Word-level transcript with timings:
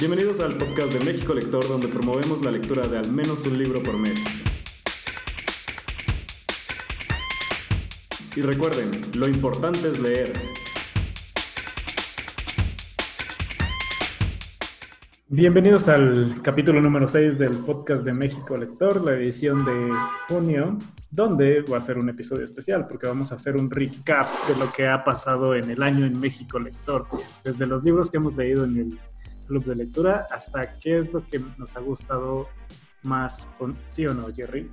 Bienvenidos 0.00 0.38
al 0.38 0.56
podcast 0.56 0.92
de 0.92 1.00
México 1.00 1.34
Lector, 1.34 1.66
donde 1.66 1.88
promovemos 1.88 2.40
la 2.44 2.52
lectura 2.52 2.86
de 2.86 2.98
al 2.98 3.10
menos 3.10 3.44
un 3.46 3.58
libro 3.58 3.82
por 3.82 3.98
mes. 3.98 4.24
Y 8.36 8.42
recuerden, 8.42 9.00
lo 9.16 9.26
importante 9.26 9.88
es 9.88 9.98
leer. 9.98 10.32
Bienvenidos 15.26 15.88
al 15.88 16.42
capítulo 16.44 16.80
número 16.80 17.08
6 17.08 17.36
del 17.36 17.56
podcast 17.56 18.04
de 18.04 18.12
México 18.12 18.56
Lector, 18.56 19.04
la 19.04 19.14
edición 19.14 19.64
de 19.64 19.90
junio, 20.28 20.78
donde 21.10 21.62
va 21.62 21.78
a 21.78 21.80
ser 21.80 21.98
un 21.98 22.08
episodio 22.08 22.44
especial 22.44 22.86
porque 22.86 23.08
vamos 23.08 23.32
a 23.32 23.34
hacer 23.34 23.56
un 23.56 23.68
recap 23.68 24.28
de 24.46 24.64
lo 24.64 24.72
que 24.72 24.86
ha 24.86 25.02
pasado 25.02 25.56
en 25.56 25.72
el 25.72 25.82
año 25.82 26.06
en 26.06 26.20
México 26.20 26.60
Lector, 26.60 27.08
desde 27.44 27.66
los 27.66 27.82
libros 27.82 28.12
que 28.12 28.18
hemos 28.18 28.36
leído 28.36 28.64
en 28.64 28.76
el 28.76 28.98
club 29.48 29.64
de 29.64 29.74
lectura, 29.74 30.26
hasta 30.30 30.78
qué 30.78 30.98
es 30.98 31.12
lo 31.12 31.26
que 31.26 31.40
nos 31.56 31.74
ha 31.76 31.80
gustado 31.80 32.48
más, 33.02 33.48
¿sí 33.88 34.06
o 34.06 34.14
no, 34.14 34.28
Jerry? 34.32 34.70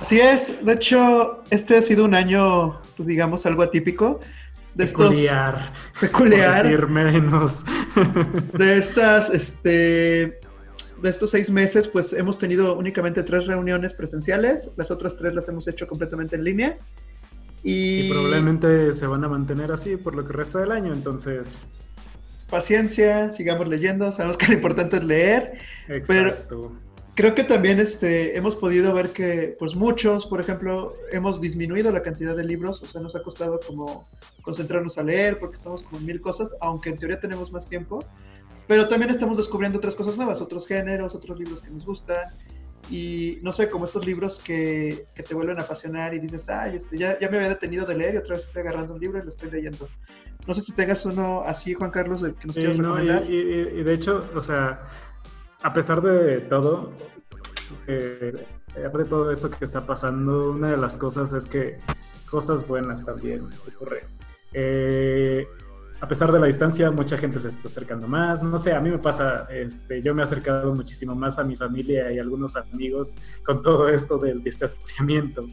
Así 0.00 0.20
es, 0.20 0.64
de 0.64 0.72
hecho, 0.72 1.42
este 1.50 1.78
ha 1.78 1.82
sido 1.82 2.04
un 2.04 2.14
año, 2.14 2.80
pues 2.96 3.06
digamos, 3.06 3.46
algo 3.46 3.62
atípico. 3.62 4.20
De 4.74 4.86
peculiar. 4.86 5.56
Estos, 5.56 6.00
peculiar. 6.00 6.62
decir 6.64 6.86
menos. 6.86 7.64
de 8.58 8.78
estas, 8.78 9.30
este, 9.30 10.40
de 11.02 11.08
estos 11.08 11.30
seis 11.30 11.50
meses, 11.50 11.86
pues 11.86 12.12
hemos 12.12 12.38
tenido 12.38 12.76
únicamente 12.76 13.22
tres 13.22 13.46
reuniones 13.46 13.94
presenciales, 13.94 14.70
las 14.76 14.90
otras 14.90 15.16
tres 15.16 15.34
las 15.34 15.48
hemos 15.48 15.68
hecho 15.68 15.86
completamente 15.86 16.36
en 16.36 16.44
línea. 16.44 16.78
Y, 17.62 18.06
y 18.06 18.10
probablemente 18.10 18.92
se 18.94 19.06
van 19.06 19.22
a 19.22 19.28
mantener 19.28 19.70
así 19.70 19.96
por 19.96 20.14
lo 20.14 20.26
que 20.26 20.32
resta 20.32 20.60
del 20.60 20.72
año, 20.72 20.94
entonces 20.94 21.58
paciencia, 22.50 23.30
sigamos 23.30 23.68
leyendo, 23.68 24.10
sabemos 24.12 24.36
que 24.36 24.48
lo 24.48 24.54
importante 24.54 24.96
es 24.96 25.04
leer, 25.04 25.58
pero 26.06 26.34
creo 27.14 27.34
que 27.34 27.44
también 27.44 27.78
este, 27.80 28.36
hemos 28.36 28.56
podido 28.56 28.92
ver 28.94 29.10
que 29.10 29.56
pues 29.58 29.74
muchos, 29.74 30.26
por 30.26 30.40
ejemplo, 30.40 30.94
hemos 31.12 31.40
disminuido 31.40 31.92
la 31.92 32.02
cantidad 32.02 32.36
de 32.36 32.44
libros, 32.44 32.82
o 32.82 32.86
sea, 32.86 33.00
nos 33.00 33.14
ha 33.14 33.22
costado 33.22 33.60
como 33.66 34.06
concentrarnos 34.42 34.98
a 34.98 35.02
leer 35.02 35.38
porque 35.38 35.56
estamos 35.56 35.82
con 35.82 36.04
mil 36.04 36.20
cosas, 36.20 36.54
aunque 36.60 36.90
en 36.90 36.96
teoría 36.96 37.20
tenemos 37.20 37.52
más 37.52 37.68
tiempo, 37.68 38.04
pero 38.66 38.88
también 38.88 39.10
estamos 39.10 39.36
descubriendo 39.36 39.78
otras 39.78 39.94
cosas 39.94 40.16
nuevas, 40.16 40.40
otros 40.40 40.66
géneros, 40.66 41.14
otros 41.14 41.38
libros 41.38 41.60
que 41.60 41.70
nos 41.70 41.84
gustan. 41.84 42.30
Y 42.88 43.38
no 43.42 43.52
sé, 43.52 43.68
como 43.68 43.84
estos 43.84 44.06
libros 44.06 44.40
que, 44.40 45.06
que 45.14 45.22
te 45.22 45.34
vuelven 45.34 45.58
a 45.58 45.62
apasionar 45.62 46.14
y 46.14 46.18
dices, 46.18 46.48
ay, 46.48 46.76
este, 46.76 46.96
ya, 46.96 47.18
ya 47.18 47.28
me 47.28 47.36
había 47.36 47.50
detenido 47.50 47.86
de 47.86 47.94
leer 47.96 48.14
y 48.14 48.18
otra 48.18 48.34
vez 48.34 48.44
estoy 48.44 48.62
agarrando 48.62 48.94
un 48.94 49.00
libro 49.00 49.18
y 49.18 49.22
lo 49.22 49.28
estoy 49.28 49.50
leyendo. 49.50 49.88
No 50.46 50.54
sé 50.54 50.62
si 50.62 50.72
tengas 50.72 51.04
uno 51.04 51.42
así, 51.44 51.74
Juan 51.74 51.90
Carlos, 51.90 52.22
que 52.22 52.46
nos 52.46 52.56
quieras 52.56 52.78
recomendar. 52.78 53.30
Y, 53.30 53.36
y, 53.36 53.82
de 53.82 53.92
hecho, 53.92 54.28
o 54.34 54.40
sea, 54.40 54.88
a 55.62 55.72
pesar 55.72 56.00
de 56.00 56.40
todo, 56.40 56.92
eh, 57.86 58.32
de 58.74 59.04
todo 59.04 59.30
esto 59.30 59.50
que 59.50 59.64
está 59.64 59.84
pasando, 59.84 60.52
una 60.52 60.70
de 60.70 60.76
las 60.76 60.96
cosas 60.96 61.32
es 61.32 61.46
que 61.46 61.78
cosas 62.28 62.66
buenas 62.66 63.04
también 63.04 63.48
ocurren. 63.68 64.04
Eh, 64.52 65.46
a 66.00 66.08
pesar 66.08 66.32
de 66.32 66.40
la 66.40 66.46
distancia, 66.46 66.90
mucha 66.90 67.18
gente 67.18 67.38
se 67.38 67.48
está 67.48 67.68
acercando 67.68 68.08
más. 68.08 68.42
No 68.42 68.58
sé, 68.58 68.72
a 68.72 68.80
mí 68.80 68.90
me 68.90 68.98
pasa, 68.98 69.46
este, 69.50 70.00
yo 70.00 70.14
me 70.14 70.22
he 70.22 70.24
acercado 70.24 70.74
muchísimo 70.74 71.14
más 71.14 71.38
a 71.38 71.44
mi 71.44 71.56
familia 71.56 72.10
y 72.10 72.18
algunos 72.18 72.56
amigos 72.56 73.14
con 73.44 73.62
todo 73.62 73.88
esto 73.88 74.16
del 74.16 74.42
distanciamiento. 74.42 75.46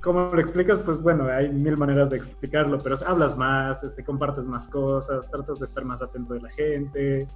¿Cómo 0.00 0.30
lo 0.32 0.40
explicas? 0.40 0.78
Pues 0.78 1.00
bueno, 1.00 1.26
hay 1.26 1.48
mil 1.48 1.76
maneras 1.76 2.10
de 2.10 2.16
explicarlo, 2.16 2.78
pero 2.78 2.96
hablas 3.06 3.36
más, 3.36 3.82
este, 3.82 4.04
compartes 4.04 4.46
más 4.46 4.68
cosas, 4.68 5.30
tratas 5.30 5.58
de 5.58 5.66
estar 5.66 5.84
más 5.84 6.02
atento 6.02 6.34
de 6.34 6.40
la 6.40 6.50
gente. 6.50 7.26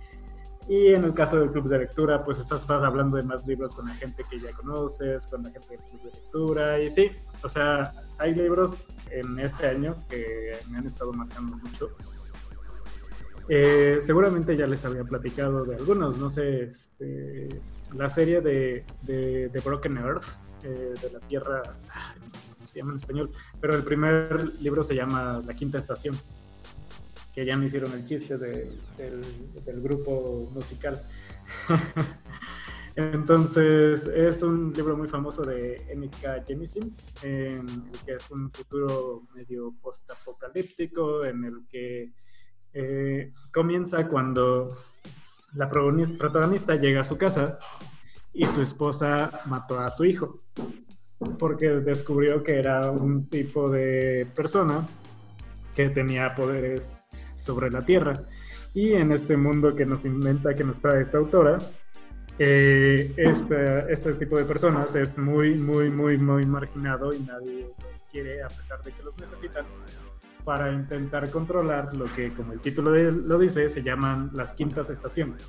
Y 0.68 0.88
en 0.88 1.04
el 1.04 1.14
caso 1.14 1.38
del 1.38 1.50
club 1.52 1.68
de 1.68 1.78
lectura, 1.78 2.24
pues 2.24 2.40
estás 2.40 2.68
hablando 2.68 3.16
de 3.16 3.22
más 3.22 3.46
libros 3.46 3.72
con 3.72 3.86
la 3.86 3.94
gente 3.94 4.24
que 4.28 4.40
ya 4.40 4.52
conoces, 4.52 5.26
con 5.28 5.44
la 5.44 5.50
gente 5.50 5.68
del 5.68 5.80
club 5.80 6.02
de 6.02 6.10
lectura. 6.10 6.80
Y 6.80 6.90
sí, 6.90 7.10
o 7.42 7.48
sea, 7.48 7.92
hay 8.18 8.34
libros 8.34 8.86
en 9.10 9.38
este 9.38 9.68
año 9.68 10.04
que 10.08 10.58
me 10.70 10.78
han 10.78 10.86
estado 10.86 11.12
marcando 11.12 11.56
mucho. 11.56 11.90
Eh, 13.48 13.98
seguramente 14.00 14.56
ya 14.56 14.66
les 14.66 14.84
había 14.84 15.04
platicado 15.04 15.64
de 15.64 15.76
algunos, 15.76 16.18
no 16.18 16.28
sé, 16.28 16.64
este, 16.64 17.48
la 17.94 18.08
serie 18.08 18.40
de, 18.40 18.84
de, 19.02 19.62
Broken 19.64 19.98
Earth, 19.98 20.24
eh, 20.64 20.94
de 21.00 21.10
la 21.12 21.20
Tierra, 21.20 21.62
no 21.62 22.34
sé 22.34 22.46
cómo 22.54 22.66
se 22.66 22.78
llama 22.78 22.90
en 22.90 22.96
español, 22.96 23.30
pero 23.60 23.76
el 23.76 23.84
primer 23.84 24.52
libro 24.60 24.82
se 24.82 24.96
llama 24.96 25.40
La 25.46 25.54
Quinta 25.54 25.78
Estación, 25.78 26.16
que 27.36 27.44
ya 27.44 27.54
me 27.58 27.66
hicieron 27.66 27.92
el 27.92 28.06
chiste 28.06 28.38
del, 28.38 29.82
grupo 29.82 30.48
musical. 30.54 31.06
Entonces, 32.96 34.06
es 34.06 34.42
un 34.42 34.72
libro 34.72 34.96
muy 34.96 35.06
famoso 35.06 35.44
de 35.44 35.84
M.K. 35.90 36.44
Jemisin, 36.46 36.96
el 37.22 37.66
que 38.06 38.14
es 38.14 38.30
un 38.30 38.50
futuro 38.50 39.24
medio 39.34 39.74
post-apocalíptico, 39.82 41.26
en 41.26 41.44
el 41.44 41.66
que 41.68 42.14
eh, 42.72 43.34
comienza 43.52 44.08
cuando 44.08 44.68
la 45.52 45.68
protagonista 45.68 46.76
llega 46.76 47.02
a 47.02 47.04
su 47.04 47.18
casa 47.18 47.58
y 48.32 48.46
su 48.46 48.62
esposa 48.62 49.42
mató 49.44 49.78
a 49.78 49.90
su 49.90 50.06
hijo 50.06 50.40
porque 51.38 51.68
descubrió 51.68 52.42
que 52.42 52.58
era 52.58 52.90
un 52.90 53.28
tipo 53.28 53.70
de 53.70 54.26
persona 54.34 54.86
que 55.74 55.90
tenía 55.90 56.34
poderes 56.34 57.05
sobre 57.36 57.70
la 57.70 57.82
Tierra. 57.82 58.24
Y 58.74 58.94
en 58.94 59.12
este 59.12 59.36
mundo 59.36 59.74
que 59.74 59.86
nos 59.86 60.04
inventa, 60.04 60.54
que 60.54 60.64
nos 60.64 60.80
trae 60.80 61.00
esta 61.00 61.18
autora, 61.18 61.58
eh, 62.38 63.14
este, 63.16 63.90
este 63.90 64.12
tipo 64.14 64.36
de 64.36 64.44
personas 64.44 64.94
es 64.94 65.16
muy, 65.16 65.54
muy, 65.54 65.90
muy, 65.90 66.18
muy 66.18 66.44
marginado 66.44 67.14
y 67.14 67.20
nadie 67.20 67.70
los 67.88 68.04
quiere 68.12 68.42
a 68.42 68.48
pesar 68.48 68.82
de 68.82 68.92
que 68.92 69.02
los 69.02 69.16
necesitan 69.18 69.64
para 70.44 70.72
intentar 70.72 71.28
controlar 71.30 71.96
lo 71.96 72.04
que, 72.04 72.32
como 72.32 72.52
el 72.52 72.60
título 72.60 72.92
lo 72.92 73.38
dice, 73.38 73.68
se 73.68 73.82
llaman 73.82 74.30
las 74.32 74.54
quintas 74.54 74.90
estaciones. 74.90 75.44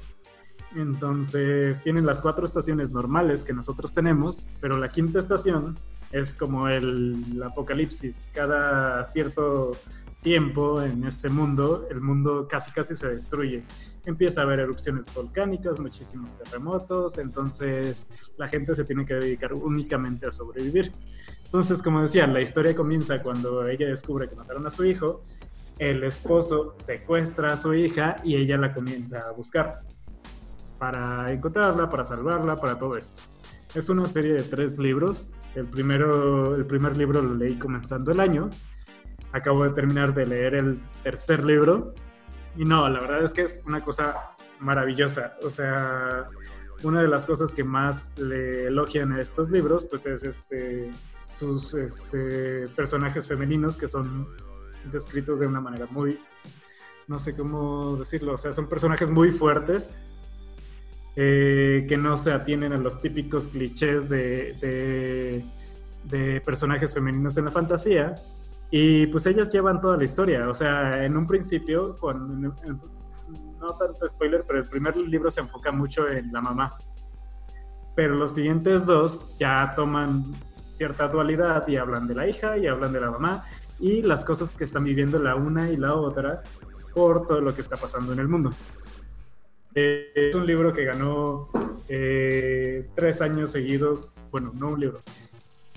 Entonces 0.76 1.82
tienen 1.84 2.06
las 2.06 2.22
cuatro 2.22 2.46
estaciones 2.46 2.92
normales 2.92 3.46
que 3.46 3.54
nosotros 3.54 3.94
tenemos, 3.94 4.48
pero 4.60 4.78
la 4.78 4.90
quinta 4.90 5.20
estación 5.20 5.76
es 6.12 6.34
como 6.34 6.68
el, 6.68 7.42
apocalipsis. 7.44 8.30
Cada 8.34 9.06
cierto 9.06 9.78
tiempo 10.22 10.82
en 10.82 11.06
este 11.06 11.30
mundo, 11.30 11.88
el 11.90 12.02
mundo 12.02 12.48
casi 12.50 12.72
casi 12.72 12.96
se 12.96 13.08
destruye. 13.08 13.64
Empieza 14.06 14.42
a 14.42 14.44
haber 14.44 14.60
erupciones 14.60 15.14
volcánicas, 15.14 15.80
muchísimos 15.80 16.36
terremotos, 16.38 17.18
entonces 17.18 18.08
la 18.38 18.48
gente 18.48 18.76
se 18.76 18.84
tiene 18.84 19.06
que 19.06 19.16
dedicar 19.16 19.54
únicamente 19.54 20.28
a 20.28 20.32
sobrevivir. 20.32 20.92
Entonces, 21.46 21.82
como 21.82 22.02
decía, 22.02 22.28
la 22.28 22.42
historia 22.42 22.76
comienza 22.76 23.22
cuando 23.22 23.68
ella 23.68 23.88
descubre 23.88 24.28
que 24.28 24.36
mataron 24.36 24.66
a 24.66 24.70
su 24.70 24.86
hijo, 24.86 25.22
el 25.80 26.04
esposo 26.04 26.74
secuestra 26.78 27.54
a 27.54 27.58
su 27.58 27.74
hija 27.74 28.16
y 28.24 28.36
ella 28.36 28.58
la 28.58 28.74
comienza 28.74 29.20
a 29.20 29.32
buscar 29.32 29.82
para 30.80 31.32
encontrarla, 31.32 31.90
para 31.90 32.06
salvarla, 32.06 32.56
para 32.56 32.78
todo 32.78 32.98
esto. 32.98 33.22
Es 33.76 33.90
una 33.90 34.06
serie 34.06 34.34
de 34.34 34.44
tres 34.44 34.78
libros. 34.78 35.34
El, 35.56 35.68
primero, 35.68 36.56
el 36.56 36.66
primer 36.66 36.98
libro 36.98 37.22
lo 37.22 37.36
leí 37.36 37.58
comenzando 37.58 38.12
el 38.12 38.20
año. 38.20 38.50
Acabo 39.38 39.64
de 39.64 39.70
terminar 39.72 40.14
de 40.14 40.26
leer 40.26 40.56
el 40.56 40.80
tercer 41.04 41.46
libro. 41.46 41.94
Y 42.56 42.66
no, 42.66 42.90
la 42.90 43.00
verdad 43.00 43.24
es 43.24 43.34
que 43.34 43.44
es 43.44 43.62
una 43.66 43.84
cosa 43.84 44.36
maravillosa. 44.60 45.38
O 45.44 45.50
sea, 45.50 46.28
una 46.84 47.02
de 47.02 47.08
las 47.08 47.26
cosas 47.26 47.54
que 47.54 47.64
más 47.64 48.12
le 48.18 48.68
elogian 48.68 49.12
a 49.14 49.22
estos 49.22 49.50
libros, 49.50 49.86
pues 49.86 50.06
es 50.06 50.24
este, 50.24 50.90
sus 51.30 51.74
este, 51.74 52.68
personajes 52.76 53.28
femeninos 53.28 53.78
que 53.78 53.88
son 53.88 54.28
descritos 54.92 55.40
de 55.40 55.48
una 55.48 55.60
manera 55.60 55.88
muy, 55.90 56.20
no 57.08 57.20
sé 57.20 57.36
cómo 57.36 57.98
decirlo, 57.98 58.34
o 58.34 58.38
sea, 58.38 58.54
son 58.54 58.68
personajes 58.68 59.10
muy 59.10 59.32
fuertes 59.32 59.98
eh, 61.16 61.86
que 61.90 61.98
no 61.98 62.16
se 62.16 62.32
atienen 62.32 62.74
a 62.74 62.78
los 62.78 63.02
típicos 63.02 63.48
clichés 63.48 64.08
de, 64.08 65.44
de, 66.04 66.42
personajes 66.42 66.94
femeninos 66.94 67.38
en 67.38 67.46
la 67.46 67.52
fantasía. 67.52 68.14
Y 68.72 69.08
pues 69.08 69.26
ellas 69.26 69.50
llevan 69.50 69.80
toda 69.80 69.98
la 69.98 70.04
historia. 70.04 70.50
O 70.50 70.54
sea, 70.54 71.04
en 71.04 71.16
un 71.16 71.26
principio, 71.26 71.96
con, 71.96 72.42
no 72.42 73.74
tanto 73.80 74.08
spoiler, 74.10 74.44
pero 74.46 74.60
el 74.60 74.70
primer 74.70 74.96
libro 74.98 75.32
se 75.32 75.42
enfoca 75.42 75.72
mucho 75.72 76.08
en 76.10 76.32
la 76.32 76.42
mamá. 76.42 76.78
Pero 77.96 78.16
los 78.16 78.36
siguientes 78.36 78.86
dos 78.86 79.36
ya 79.38 79.74
toman 79.76 80.24
cierta 80.72 81.08
dualidad 81.08 81.68
y 81.68 81.78
hablan 81.78 82.08
de 82.08 82.16
la 82.16 82.28
hija 82.28 82.58
y 82.58 82.68
hablan 82.68 82.94
de 82.94 83.02
la 83.02 83.10
mamá 83.10 83.46
y 83.80 84.04
las 84.04 84.24
cosas 84.24 84.52
que 84.52 84.64
están 84.64 84.84
viviendo 84.84 85.18
la 85.18 85.36
una 85.36 85.72
y 85.72 85.78
la 85.78 85.96
otra 85.96 86.44
por 86.94 87.26
todo 87.26 87.42
lo 87.42 87.56
que 87.56 87.62
está 87.62 87.78
pasando 87.78 88.14
en 88.14 88.20
el 88.20 88.28
mundo 88.28 88.52
es 89.78 90.34
un 90.34 90.46
libro 90.46 90.74
que 90.74 90.86
ganó 90.86 91.50
eh, 91.88 92.88
tres 92.96 93.22
años 93.22 93.52
seguidos, 93.52 94.20
bueno, 94.32 94.52
no 94.54 94.70
un 94.70 94.80
libro. 94.80 95.02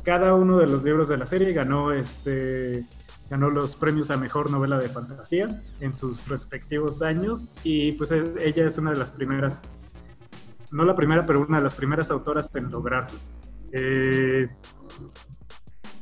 Cada 0.03 0.35
uno 0.35 0.59
de 0.59 0.67
los 0.67 0.83
libros 0.83 1.09
de 1.09 1.17
la 1.17 1.27
serie 1.27 1.53
ganó 1.53 1.93
este 1.93 2.87
ganó 3.29 3.49
los 3.49 3.77
premios 3.77 4.11
a 4.11 4.17
mejor 4.17 4.51
novela 4.51 4.77
de 4.77 4.89
fantasía 4.89 5.63
en 5.81 5.95
sus 5.95 6.29
respectivos 6.29 7.01
años 7.01 7.53
y 7.63 7.93
pues 7.93 8.11
ella 8.11 8.67
es 8.67 8.77
una 8.77 8.91
de 8.91 8.99
las 8.99 9.13
primeras, 9.13 9.63
no 10.73 10.85
la 10.85 10.97
primera, 10.97 11.25
pero 11.25 11.47
una 11.47 11.59
de 11.59 11.63
las 11.63 11.75
primeras 11.75 12.11
autoras 12.11 12.53
en 12.57 12.71
lograrlo. 12.71 13.17
Eh, 13.73 14.49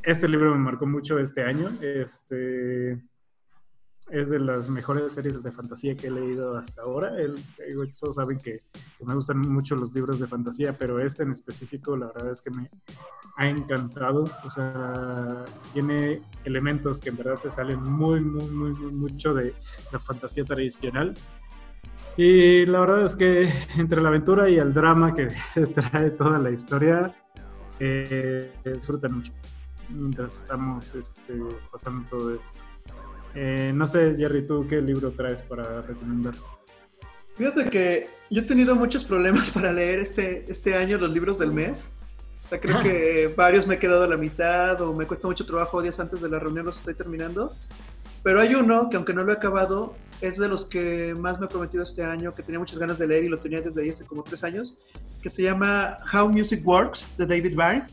este 0.03 0.27
libro 0.27 0.53
me 0.53 0.59
marcó 0.59 0.87
mucho 0.87 1.19
este 1.19 1.43
año. 1.43 1.69
Este, 1.83 2.99
es 4.11 4.31
de 4.31 4.39
las 4.39 4.69
mejores 4.69 5.13
series 5.13 5.43
de 5.43 5.53
fantasía 5.53 5.95
que 5.95 6.07
he 6.07 6.11
leído 6.11 6.57
hasta 6.57 6.83
ahora. 6.83 7.13
todos 8.01 8.17
saben 8.17 8.39
que, 8.39 8.63
me 9.05 9.15
gustan 9.15 9.39
mucho 9.41 9.77
los 9.77 9.93
libros 9.95 10.19
de 10.19 10.27
fantasía, 10.27 10.77
pero 10.77 11.01
este 11.01 11.23
en 11.23 11.33
específico 11.33 11.97
la 11.97 12.07
verdad 12.07 12.33
es 12.33 12.41
que 12.41 12.51
me 12.51 12.71
ha 13.37 13.49
encantado. 13.49 14.25
O 14.45 14.51
sea, 14.51 15.45
tiene 15.73 16.23
elementos 16.45 17.01
que 17.01 17.11
en 17.11 17.17
verdad 17.17 17.37
se 17.43 17.51
salen 17.51 17.83
muy, 17.83 18.21
muy, 18.21 18.49
muy, 18.51 18.73
muy 18.73 18.93
mucho 18.93 19.35
de 19.35 19.55
la 19.93 19.99
fantasía 19.99 20.45
tradicional. 20.45 21.15
Y 22.17 22.67
la 22.67 22.81
verdad 22.81 23.05
es 23.05 23.17
que 23.17 23.49
entre 23.79 24.03
la 24.03 24.09
aventura 24.09 24.49
y 24.49 24.59
el 24.59 24.73
drama 24.73 25.15
que 25.15 25.29
trae 25.75 26.11
toda 26.11 26.39
la 26.39 26.51
historia, 26.51 27.15
eh, 27.79 28.53
disfrutan 28.65 29.17
mucho 29.17 29.33
mientras 29.91 30.37
estamos 30.37 30.95
este, 30.95 31.35
pasando 31.71 32.09
todo 32.09 32.35
esto. 32.35 32.61
Eh, 33.35 33.73
no 33.75 33.87
sé, 33.87 34.15
Jerry, 34.17 34.47
¿tú 34.47 34.67
qué 34.69 34.81
libro 34.81 35.11
traes 35.13 35.43
para 35.43 35.83
recomendar? 35.83 36.35
Fíjate 37.35 37.67
que 37.67 38.09
yo 38.31 38.43
he 38.43 38.45
tenido 38.45 38.75
muchos 38.75 39.05
problemas 39.05 39.51
para 39.55 39.73
leer 39.73 40.01
este, 40.01 40.45
este 40.49 40.75
año 40.75 40.99
los 40.99 41.11
libros 41.11 41.39
del 41.39 41.53
mes. 41.53 41.89
O 42.45 42.49
sea, 42.49 42.61
creo 42.61 42.81
que 42.81 43.33
varios 43.37 43.67
me 43.67 43.75
he 43.75 43.79
quedado 43.79 44.05
a 44.05 44.09
la 44.09 44.17
mitad 44.17 44.81
o 44.81 44.95
me 44.95 45.07
cuesta 45.07 45.29
mucho 45.29 45.45
trabajo 45.45 45.83
días 45.83 46.01
antes 46.01 46.23
de 46.23 46.31
la 46.31 46.39
reunión 46.39 46.65
los 46.65 46.79
estoy 46.79 46.95
terminando. 46.95 47.55
Pero 48.23 48.41
hay 48.41 48.55
uno 48.55 48.89
que 48.91 48.97
aunque 48.97 49.13
no 49.13 49.23
lo 49.23 49.33
he 49.33 49.37
acabado, 49.37 49.95
es 50.21 50.39
de 50.39 50.49
los 50.49 50.65
que 50.65 51.15
más 51.19 51.39
me 51.39 51.47
he 51.47 51.49
prometido 51.49 51.83
este 51.83 52.03
año, 52.03 52.35
que 52.35 52.43
tenía 52.43 52.59
muchas 52.59 52.79
ganas 52.79 52.99
de 52.99 53.07
leer 53.07 53.25
y 53.25 53.29
lo 53.29 53.39
tenía 53.39 53.61
desde 53.61 53.83
ahí 53.83 53.91
hace 53.91 54.05
como 54.05 54.25
tres 54.25 54.43
años, 54.45 54.77
que 55.23 55.31
se 55.31 55.43
llama 55.43 55.99
How 56.13 56.29
Music 56.29 56.67
Works, 56.67 57.07
de 57.17 57.27
David 57.27 57.55
Byrne. 57.55 57.87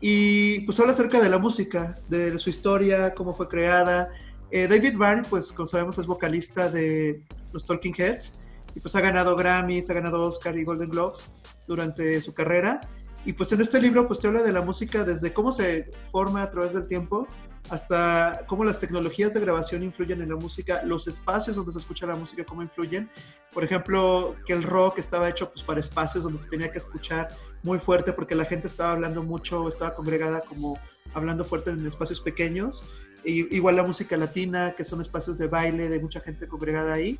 Y 0.00 0.60
pues 0.60 0.78
habla 0.78 0.92
acerca 0.92 1.20
de 1.20 1.28
la 1.28 1.38
música, 1.38 1.98
de 2.08 2.38
su 2.38 2.50
historia, 2.50 3.14
cómo 3.14 3.34
fue 3.34 3.48
creada, 3.48 4.10
eh, 4.50 4.66
David 4.68 4.96
Byrne, 4.96 5.22
pues 5.28 5.52
como 5.52 5.66
sabemos, 5.66 5.98
es 5.98 6.06
vocalista 6.06 6.68
de 6.68 7.22
los 7.52 7.64
Talking 7.64 7.94
Heads 7.96 8.38
y 8.74 8.80
pues 8.80 8.94
ha 8.96 9.00
ganado 9.00 9.36
Grammys, 9.36 9.90
ha 9.90 9.94
ganado 9.94 10.22
Oscar 10.22 10.56
y 10.56 10.64
Golden 10.64 10.90
Globes 10.90 11.24
durante 11.66 12.20
su 12.20 12.34
carrera. 12.34 12.80
Y 13.24 13.32
pues 13.32 13.52
en 13.52 13.60
este 13.60 13.80
libro 13.80 14.06
pues 14.06 14.20
te 14.20 14.28
habla 14.28 14.42
de 14.42 14.52
la 14.52 14.62
música 14.62 15.04
desde 15.04 15.32
cómo 15.32 15.52
se 15.52 15.90
forma 16.10 16.42
a 16.42 16.50
través 16.50 16.72
del 16.72 16.86
tiempo 16.86 17.26
hasta 17.68 18.44
cómo 18.48 18.64
las 18.64 18.80
tecnologías 18.80 19.34
de 19.34 19.40
grabación 19.40 19.82
influyen 19.82 20.22
en 20.22 20.30
la 20.30 20.36
música, 20.36 20.82
los 20.84 21.06
espacios 21.06 21.56
donde 21.56 21.72
se 21.72 21.78
escucha 21.78 22.06
la 22.06 22.16
música, 22.16 22.44
cómo 22.44 22.62
influyen. 22.62 23.08
Por 23.52 23.62
ejemplo, 23.62 24.34
que 24.46 24.54
el 24.54 24.62
rock 24.62 24.98
estaba 24.98 25.28
hecho 25.28 25.52
pues, 25.52 25.62
para 25.62 25.78
espacios 25.78 26.24
donde 26.24 26.38
se 26.38 26.48
tenía 26.48 26.72
que 26.72 26.78
escuchar 26.78 27.28
muy 27.62 27.78
fuerte 27.78 28.12
porque 28.12 28.34
la 28.34 28.44
gente 28.44 28.66
estaba 28.66 28.92
hablando 28.92 29.22
mucho, 29.22 29.68
estaba 29.68 29.94
congregada 29.94 30.40
como 30.40 30.78
hablando 31.14 31.44
fuerte 31.44 31.70
en 31.70 31.86
espacios 31.86 32.20
pequeños 32.20 32.82
igual 33.24 33.76
la 33.76 33.82
música 33.82 34.16
latina, 34.16 34.74
que 34.76 34.84
son 34.84 35.00
espacios 35.00 35.38
de 35.38 35.46
baile 35.46 35.88
de 35.88 35.98
mucha 36.00 36.20
gente 36.20 36.46
congregada 36.46 36.94
ahí. 36.94 37.18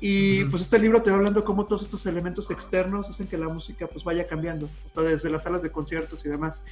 Y 0.00 0.44
pues 0.46 0.62
este 0.62 0.78
libro 0.78 1.02
te 1.02 1.10
va 1.10 1.16
hablando 1.16 1.44
cómo 1.44 1.66
todos 1.66 1.82
estos 1.82 2.04
elementos 2.06 2.50
externos 2.50 3.08
hacen 3.08 3.26
que 3.26 3.38
la 3.38 3.48
música 3.48 3.86
pues 3.86 4.04
vaya 4.04 4.26
cambiando, 4.26 4.68
hasta 4.84 5.02
desde 5.02 5.30
las 5.30 5.44
salas 5.44 5.62
de 5.62 5.70
conciertos 5.70 6.24
y 6.26 6.28
demás. 6.28 6.62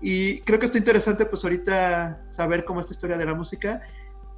Y 0.00 0.40
creo 0.40 0.58
que 0.58 0.66
está 0.66 0.76
interesante 0.76 1.24
pues 1.24 1.42
ahorita 1.44 2.24
saber 2.28 2.64
cómo 2.64 2.80
esta 2.80 2.92
historia 2.92 3.16
de 3.16 3.24
la 3.24 3.34
música. 3.34 3.82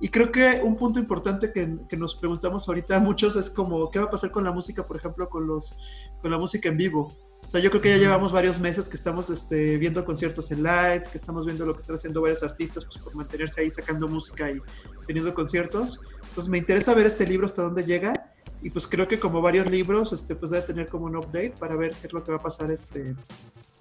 Y 0.00 0.09
creo 0.09 0.31
que 0.31 0.61
un 0.62 0.77
punto 0.77 1.00
importante 1.00 1.53
que, 1.53 1.77
que, 1.89 1.97
nos 1.97 2.15
preguntamos 2.15 2.69
ahorita 2.69 3.00
muchos 3.00 3.35
es 3.35 3.50
como, 3.50 3.91
¿qué 3.91 3.99
va 3.99 4.05
a 4.06 4.11
pasar 4.11 4.31
con 4.31 4.45
la 4.45 4.53
música, 4.53 4.87
por 4.87 4.97
ejemplo, 4.97 5.29
con, 5.29 5.47
los, 5.47 5.77
con 6.23 6.31
la 6.31 6.39
música 6.39 6.69
en 6.69 6.77
vivo? 6.77 7.12
O 7.45 7.50
sea, 7.50 7.61
yo 7.61 7.71
creo 7.71 7.83
que 7.83 7.89
ya 7.89 7.97
llevamos 7.97 8.31
varios 8.31 8.61
meses 8.61 8.89
que 8.89 8.97
estamos 8.97 9.31
este, 9.31 9.79
viendo 9.79 10.05
conciertos 10.05 10.50
en 10.50 10.62
live, 10.62 11.05
que 11.11 11.17
estamos 11.17 11.47
viendo 11.47 11.65
lo 11.65 11.73
que 11.73 11.81
están 11.81 11.97
haciendo 11.97 12.21
varios 12.21 12.43
artistas 12.43 12.85
pues, 12.85 13.03
por 13.03 13.15
mantenerse 13.15 13.62
ahí 13.62 13.71
sacando 13.71 14.06
música 14.06 14.50
y 14.50 14.61
teniendo 15.06 15.33
conciertos. 15.35 16.00
Entonces 16.29 16.49
me 16.49 16.59
interesa 16.59 16.95
ver 16.95 17.06
este 17.06 17.27
libro 17.27 17.47
hasta 17.47 17.62
dónde 17.62 17.85
llega 17.85 18.33
y 18.62 18.71
pues 18.71 18.87
creo 18.87 19.09
que 19.09 19.19
como 19.19 19.41
varios 19.41 19.71
libros, 19.71 20.12
este, 20.12 20.35
pues 20.35 20.50
debe 20.50 20.67
tener 20.67 20.89
como 20.89 21.06
un 21.06 21.17
update 21.17 21.55
para 21.59 21.75
ver 21.75 21.91
qué 21.91 22.09
es 22.09 22.12
lo 22.12 22.23
que 22.23 22.33
va 22.33 22.39
a 22.39 22.43
pasar 22.43 22.71
este, 22.71 23.15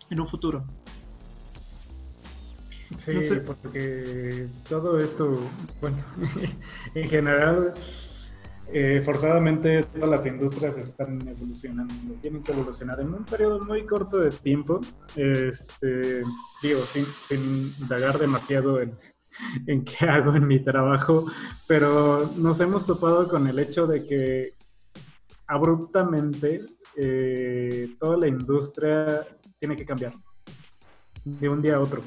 en 0.10 0.22
un 0.22 0.28
futuro. 0.28 0.64
Sí, 2.96 3.18
porque 3.46 4.48
todo 4.70 5.00
esto, 5.00 5.38
bueno, 5.82 5.98
en 6.96 7.10
general 7.10 7.74
eh, 8.74 9.02
forzadamente 9.02 9.84
todas 9.84 10.10
las 10.10 10.26
industrias 10.26 10.78
están 10.78 11.26
evolucionando, 11.28 11.94
tienen 12.22 12.44
que 12.44 12.52
evolucionar 12.52 13.00
en 13.00 13.14
un 13.14 13.26
periodo 13.26 13.60
muy 13.62 13.86
corto 13.86 14.18
de 14.18 14.32
tiempo. 14.32 14.82
Este, 15.16 16.22
digo, 16.62 16.82
sin, 16.82 17.06
sin 17.06 17.74
indagar 17.80 18.20
demasiado 18.20 18.82
en, 18.82 18.94
en 19.68 19.86
qué 19.86 20.06
hago 20.06 20.36
en 20.36 20.48
mi 20.48 20.60
trabajo, 20.60 21.26
pero 21.68 22.30
nos 22.38 22.60
hemos 22.60 22.86
topado 22.86 23.28
con 23.28 23.48
el 23.48 23.60
hecho 23.60 23.88
de 23.88 24.06
que 24.06 24.54
abruptamente 25.48 26.60
eh, 26.98 27.96
toda 28.00 28.18
la 28.18 28.28
industria 28.28 29.26
tiene 29.60 29.76
que 29.76 29.86
cambiar 29.86 30.14
de 31.24 31.50
un 31.50 31.62
día 31.62 31.76
a 31.76 31.80
otro. 31.80 32.02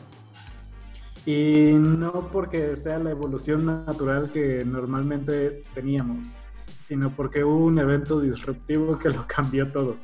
Y 1.26 1.72
no 1.72 2.28
porque 2.32 2.76
sea 2.76 2.98
la 2.98 3.10
evolución 3.10 3.66
natural 3.66 4.30
que 4.30 4.64
normalmente 4.64 5.62
teníamos, 5.74 6.38
sino 6.74 7.14
porque 7.14 7.44
hubo 7.44 7.66
un 7.66 7.78
evento 7.78 8.20
disruptivo 8.20 8.98
que 8.98 9.10
lo 9.10 9.26
cambió 9.26 9.70
todo. 9.70 9.96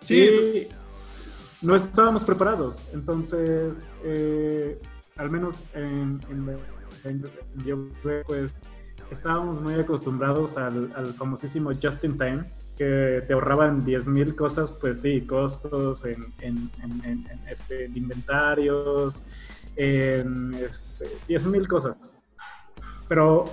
Sí. 0.00 0.66
no 1.62 1.76
estábamos 1.76 2.24
preparados. 2.24 2.86
Entonces, 2.94 3.84
eh, 4.02 4.80
al 5.16 5.30
menos 5.30 5.62
en, 5.74 6.20
yo 7.66 7.88
pues 8.26 8.62
estábamos 9.10 9.60
muy 9.60 9.74
acostumbrados 9.74 10.56
al, 10.56 10.88
famosísimo 11.18 11.70
Just 11.74 12.02
in 12.04 12.16
Time, 12.16 12.50
que 12.76 13.22
te 13.26 13.32
ahorraban 13.34 13.84
10.000 13.84 14.34
cosas, 14.34 14.72
pues 14.72 15.02
sí, 15.02 15.20
costos 15.20 16.04
en, 16.06 16.32
en, 16.40 16.70
en 16.82 17.26
este, 17.50 17.84
inventarios, 17.86 19.26
en 19.76 20.54
este, 20.54 21.06
10.000 21.28 21.66
cosas. 21.66 22.14
Pero 23.08 23.44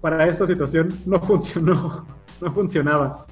para 0.00 0.26
esta 0.26 0.46
situación 0.46 0.88
no 1.06 1.20
funcionó, 1.20 2.06
no 2.40 2.52
funcionaba. 2.52 3.26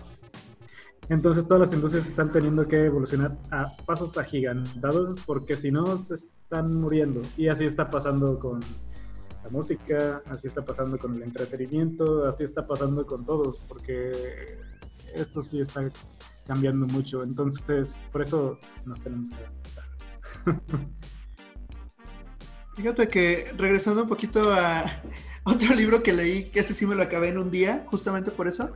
Entonces 1.08 1.46
todas 1.46 1.68
las 1.68 1.72
industrias 1.72 2.06
están 2.06 2.32
teniendo 2.32 2.66
que 2.66 2.86
evolucionar 2.86 3.36
a 3.50 3.76
pasos 3.84 4.16
agigantados 4.16 5.20
porque 5.26 5.56
si 5.56 5.70
no 5.70 5.98
se 5.98 6.14
están 6.14 6.74
muriendo. 6.80 7.20
Y 7.36 7.48
así 7.48 7.64
está 7.64 7.90
pasando 7.90 8.38
con 8.38 8.60
la 9.42 9.50
música, 9.50 10.22
así 10.26 10.48
está 10.48 10.64
pasando 10.64 10.98
con 10.98 11.14
el 11.14 11.22
entretenimiento, 11.22 12.26
así 12.26 12.44
está 12.44 12.66
pasando 12.66 13.04
con 13.04 13.26
todos, 13.26 13.58
porque 13.68 14.58
esto 15.14 15.42
sí 15.42 15.60
está 15.60 15.90
cambiando 16.46 16.86
mucho. 16.86 17.22
Entonces, 17.22 18.00
por 18.10 18.22
eso 18.22 18.58
nos 18.86 19.02
tenemos 19.02 19.30
que 19.30 19.36
adaptar. 19.36 20.88
Fíjate 22.74 23.08
que 23.08 23.52
regresando 23.56 24.02
un 24.02 24.08
poquito 24.08 24.52
a 24.52 24.84
otro 25.44 25.74
libro 25.74 26.02
que 26.02 26.12
leí, 26.12 26.44
que 26.50 26.60
ese 26.60 26.74
sí 26.74 26.86
me 26.86 26.94
lo 26.94 27.02
acabé 27.02 27.28
en 27.28 27.38
un 27.38 27.50
día, 27.50 27.84
justamente 27.86 28.30
por 28.30 28.48
eso. 28.48 28.72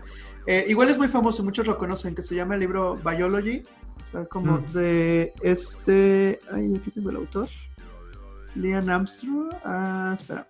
Eh, 0.46 0.66
igual 0.68 0.88
es 0.88 0.98
muy 0.98 1.08
famoso, 1.08 1.42
muchos 1.42 1.66
lo 1.66 1.76
conocen, 1.76 2.14
que 2.14 2.22
se 2.22 2.34
llama 2.34 2.54
el 2.54 2.60
libro 2.60 2.94
Biology, 2.96 3.62
o 4.02 4.10
sea, 4.10 4.24
como 4.26 4.58
mm. 4.58 4.72
de 4.72 5.32
este... 5.42 6.38
Ay, 6.50 6.74
aquí 6.76 6.90
tengo 6.90 7.10
el 7.10 7.16
autor. 7.16 7.48
Liam 8.54 8.88
Armstrong. 8.88 9.50
Ah, 9.64 10.14
espera. 10.18 10.48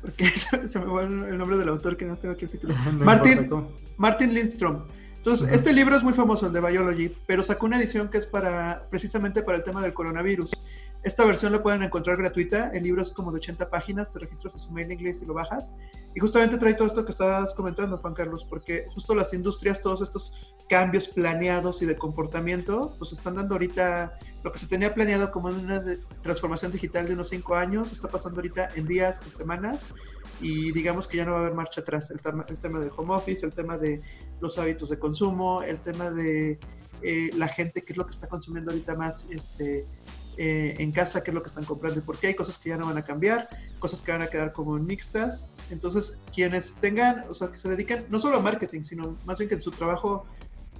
Porque 0.00 0.28
se, 0.30 0.78
me 0.78 0.86
va 0.86 1.02
el 1.02 1.38
nombre 1.38 1.56
del 1.56 1.68
autor 1.68 1.96
que 1.96 2.04
no 2.04 2.16
tengo 2.16 2.34
aquí 2.34 2.44
el 2.44 2.50
título. 2.50 2.74
Martin, 2.98 3.48
Martin 3.96 4.34
Lindstrom. 4.34 4.84
Entonces, 5.16 5.50
este 5.52 5.72
libro 5.72 5.96
es 5.96 6.02
muy 6.02 6.12
famoso, 6.12 6.46
el 6.46 6.52
de 6.52 6.60
Biology, 6.60 7.12
pero 7.26 7.42
sacó 7.42 7.66
una 7.66 7.78
edición 7.78 8.08
que 8.08 8.18
es 8.18 8.26
para 8.26 8.86
precisamente 8.88 9.42
para 9.42 9.58
el 9.58 9.64
tema 9.64 9.82
del 9.82 9.92
coronavirus. 9.92 10.52
Esta 11.04 11.24
versión 11.24 11.52
la 11.52 11.62
pueden 11.62 11.82
encontrar 11.82 12.16
gratuita. 12.16 12.70
El 12.74 12.82
libro 12.82 13.02
es 13.02 13.12
como 13.12 13.30
de 13.30 13.36
80 13.36 13.70
páginas. 13.70 14.12
Te 14.12 14.18
registras 14.18 14.56
a 14.56 14.58
su 14.58 14.70
mailing 14.72 15.02
list 15.02 15.22
y 15.22 15.26
lo 15.26 15.34
bajas. 15.34 15.74
Y 16.14 16.20
justamente 16.20 16.58
trae 16.58 16.74
todo 16.74 16.88
esto 16.88 17.04
que 17.04 17.12
estabas 17.12 17.54
comentando, 17.54 17.96
Juan 17.98 18.14
Carlos, 18.14 18.44
porque 18.44 18.86
justo 18.94 19.14
las 19.14 19.32
industrias, 19.32 19.80
todos 19.80 20.02
estos 20.02 20.54
cambios 20.68 21.08
planeados 21.08 21.80
y 21.82 21.86
de 21.86 21.96
comportamiento, 21.96 22.94
pues 22.98 23.12
están 23.12 23.36
dando 23.36 23.54
ahorita 23.54 24.18
lo 24.42 24.52
que 24.52 24.58
se 24.58 24.66
tenía 24.66 24.92
planeado 24.92 25.30
como 25.30 25.48
una 25.48 25.82
transformación 26.22 26.72
digital 26.72 27.06
de 27.06 27.14
unos 27.14 27.28
5 27.28 27.54
años, 27.54 27.92
está 27.92 28.08
pasando 28.08 28.40
ahorita 28.40 28.68
en 28.74 28.86
días, 28.86 29.20
en 29.24 29.32
semanas. 29.32 29.88
Y 30.40 30.72
digamos 30.72 31.06
que 31.06 31.16
ya 31.16 31.24
no 31.24 31.32
va 31.32 31.38
a 31.38 31.40
haber 31.40 31.54
marcha 31.54 31.80
atrás. 31.80 32.10
El 32.10 32.20
tema 32.20 32.80
del 32.80 32.90
home 32.96 33.14
office, 33.14 33.46
el 33.46 33.52
tema 33.52 33.78
de 33.78 34.02
los 34.40 34.58
hábitos 34.58 34.90
de 34.90 34.98
consumo, 34.98 35.62
el 35.62 35.78
tema 35.78 36.10
de 36.10 36.58
eh, 37.02 37.30
la 37.36 37.48
gente 37.48 37.82
qué 37.82 37.92
es 37.92 37.96
lo 37.96 38.06
que 38.06 38.12
está 38.12 38.28
consumiendo 38.28 38.70
ahorita 38.70 38.94
más 38.94 39.26
este, 39.30 39.86
eh, 40.40 40.76
en 40.78 40.92
casa, 40.92 41.24
qué 41.24 41.32
es 41.32 41.34
lo 41.34 41.42
que 41.42 41.48
están 41.48 41.64
comprando 41.64 41.98
y 41.98 42.02
por 42.02 42.16
qué. 42.16 42.28
Hay 42.28 42.34
cosas 42.34 42.58
que 42.58 42.68
ya 42.68 42.76
no 42.76 42.86
van 42.86 42.96
a 42.96 43.04
cambiar, 43.04 43.48
cosas 43.80 44.00
que 44.00 44.12
van 44.12 44.22
a 44.22 44.28
quedar 44.28 44.52
como 44.52 44.78
mixtas. 44.78 45.44
Entonces, 45.70 46.20
quienes 46.32 46.74
tengan, 46.74 47.24
o 47.28 47.34
sea, 47.34 47.48
que 47.48 47.58
se 47.58 47.68
dediquen 47.68 48.06
no 48.08 48.20
solo 48.20 48.38
a 48.38 48.40
marketing, 48.40 48.82
sino 48.82 49.16
más 49.26 49.38
bien 49.38 49.48
que 49.48 49.56
en 49.56 49.60
su 49.60 49.72
trabajo 49.72 50.26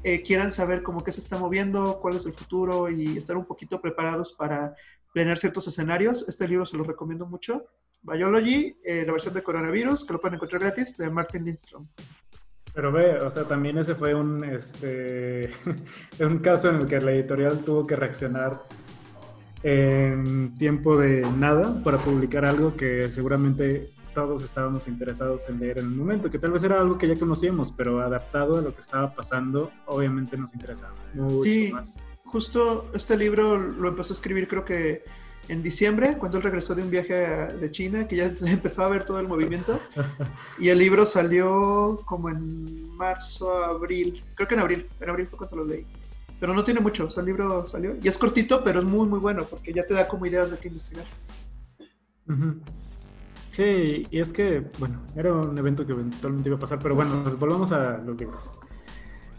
eh, 0.05 0.23
quieran 0.23 0.53
saber 0.53 0.85
cómo 0.85 1.03
qué 1.03 1.11
se 1.11 1.19
está 1.19 1.39
moviendo, 1.39 1.99
cuál 2.01 2.15
es 2.15 2.25
el 2.25 2.35
futuro 2.35 2.89
y 2.89 3.19
estar 3.19 3.37
un 3.37 3.47
poquito 3.47 3.81
preparados 3.81 4.33
para 4.33 4.77
planear 5.13 5.39
ciertos 5.39 5.67
escenarios. 5.67 6.25
Este 6.29 6.47
libro 6.47 6.65
se 6.65 6.77
lo 6.77 6.85
recomiendo 6.85 7.27
mucho. 7.27 7.67
Biology, 8.03 8.77
eh, 8.85 9.03
la 9.05 9.11
versión 9.11 9.35
de 9.35 9.43
coronavirus, 9.43 10.05
que 10.05 10.13
lo 10.13 10.21
pueden 10.21 10.37
encontrar 10.37 10.63
gratis, 10.63 10.97
de 10.97 11.11
Martin 11.11 11.45
Lindstrom. 11.45 11.89
Pero 12.79 12.93
ve, 12.93 13.17
o 13.17 13.29
sea, 13.29 13.43
también 13.43 13.77
ese 13.79 13.97
fue 13.97 14.15
un, 14.15 14.45
este, 14.45 15.51
un 16.21 16.39
caso 16.39 16.71
en 16.71 16.77
el 16.77 16.87
que 16.87 17.01
la 17.01 17.11
editorial 17.11 17.59
tuvo 17.65 17.85
que 17.85 17.97
reaccionar 17.97 18.63
en 19.65 20.55
tiempo 20.55 20.97
de 20.97 21.27
nada 21.39 21.83
para 21.83 21.99
publicar 21.99 22.45
algo 22.45 22.77
que 22.77 23.09
seguramente 23.09 23.91
todos 24.15 24.45
estábamos 24.45 24.87
interesados 24.87 25.49
en 25.49 25.59
leer 25.59 25.79
en 25.79 25.87
el 25.87 25.91
momento, 25.91 26.31
que 26.31 26.39
tal 26.39 26.53
vez 26.53 26.63
era 26.63 26.81
algo 26.81 26.99
que 26.99 27.09
ya 27.09 27.19
conocíamos, 27.19 27.73
pero 27.73 28.01
adaptado 28.01 28.59
a 28.59 28.61
lo 28.61 28.73
que 28.73 28.81
estaba 28.81 29.13
pasando, 29.13 29.73
obviamente 29.87 30.37
nos 30.37 30.55
interesaba 30.55 30.93
mucho 31.15 31.43
sí, 31.43 31.73
Justo 32.27 32.93
este 32.95 33.17
libro 33.17 33.59
lo 33.59 33.89
empezó 33.89 34.13
a 34.13 34.15
escribir 34.15 34.47
creo 34.47 34.65
que 34.65 35.03
en 35.49 35.63
diciembre, 35.63 36.17
cuando 36.19 36.39
él 36.39 36.45
regresó 36.45 36.75
de 36.75 36.83
un 36.83 36.91
viaje 36.91 37.15
de 37.15 37.71
China, 37.71 38.07
que 38.07 38.17
ya 38.17 38.33
empezó 38.47 38.83
a 38.83 38.89
ver 38.89 39.05
todo 39.05 39.19
el 39.19 39.29
movimiento. 39.29 39.81
Y 40.59 40.69
el 40.69 40.79
libro 40.79 41.07
salió 41.07 42.01
como 42.05 42.29
en 42.29 42.97
marzo, 42.97 43.53
abril, 43.65 44.23
creo 44.35 44.49
que 44.49 44.55
en 44.55 44.61
abril, 44.61 44.87
en 45.01 45.11
abril 45.11 45.27
fue 45.27 45.39
cuando 45.39 45.57
lo 45.57 45.65
leí. 45.65 45.85
Pero 46.41 46.55
no 46.55 46.63
tiene 46.63 46.81
mucho, 46.81 47.07
o 47.07 47.11
sea, 47.11 47.23
el 47.23 47.27
libro 47.27 47.67
salió. 47.67 47.97
Y 48.01 48.07
es 48.07 48.17
cortito, 48.17 48.63
pero 48.63 48.81
es 48.81 48.87
muy, 48.87 49.09
muy 49.09 49.19
bueno, 49.19 49.45
porque 49.45 49.73
ya 49.73 49.85
te 49.85 49.95
da 49.95 50.07
como 50.07 50.27
ideas 50.27 50.51
de 50.51 50.59
qué 50.59 50.69
investigar. 50.69 51.05
Sí, 53.51 54.07
y 54.11 54.21
es 54.21 54.33
que, 54.33 54.65
bueno, 54.79 55.01
era 55.17 55.33
un 55.33 55.57
evento 55.59 55.85
que 55.85 55.93
eventualmente 55.93 56.49
iba 56.49 56.57
a 56.57 56.61
pasar, 56.61 56.79
pero 56.81 56.95
bueno, 56.95 57.25
volvamos 57.39 57.73
a 57.73 57.99
los 57.99 58.17
libros. 58.19 58.51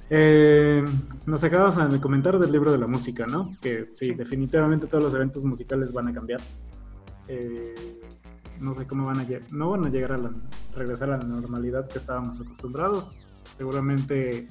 Eh, 0.10 0.84
nos 1.28 1.44
acabas 1.44 1.92
de 1.92 2.01
comentar 2.01 2.39
del 2.39 2.51
libro 2.51 2.72
de 2.72 2.80
la 2.80 2.88
música, 2.88 3.28
¿no? 3.28 3.56
Que 3.62 3.89
sí, 3.94 4.13
definitivamente 4.16 4.88
todos 4.88 5.04
los 5.04 5.13
eventos 5.13 5.44
musicales 5.44 5.94
van 5.94 6.08
a 6.08 6.13
cambiar. 6.13 6.42
Eh, 7.28 7.75
no 8.60 8.74
sé 8.74 8.88
cómo 8.88 9.06
van 9.06 9.20
a 9.20 9.24
llegar, 9.24 9.44
no 9.54 9.70
van 9.70 9.86
a 9.86 9.89
llegar 9.89 10.13
a 10.13 10.18
la, 10.18 10.32
regresar 10.75 11.12
a 11.12 11.18
la 11.18 11.24
normalidad 11.24 11.88
que 11.88 12.00
estábamos 12.00 12.42
acostumbrados. 12.42 13.25
Seguramente 13.56 14.48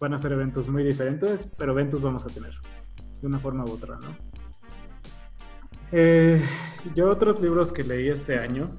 van 0.00 0.14
a 0.14 0.18
ser 0.18 0.32
eventos 0.32 0.66
muy 0.68 0.82
diferentes, 0.82 1.52
pero 1.58 1.72
eventos 1.72 2.02
vamos 2.02 2.24
a 2.24 2.28
tener, 2.28 2.54
de 3.20 3.26
una 3.26 3.38
forma 3.38 3.64
u 3.64 3.72
otra, 3.72 3.98
¿no? 3.98 4.16
Eh, 5.92 6.42
yo 6.94 7.10
otros 7.10 7.40
libros 7.40 7.72
que 7.72 7.84
leí 7.84 8.08
este 8.08 8.38
año. 8.38 8.70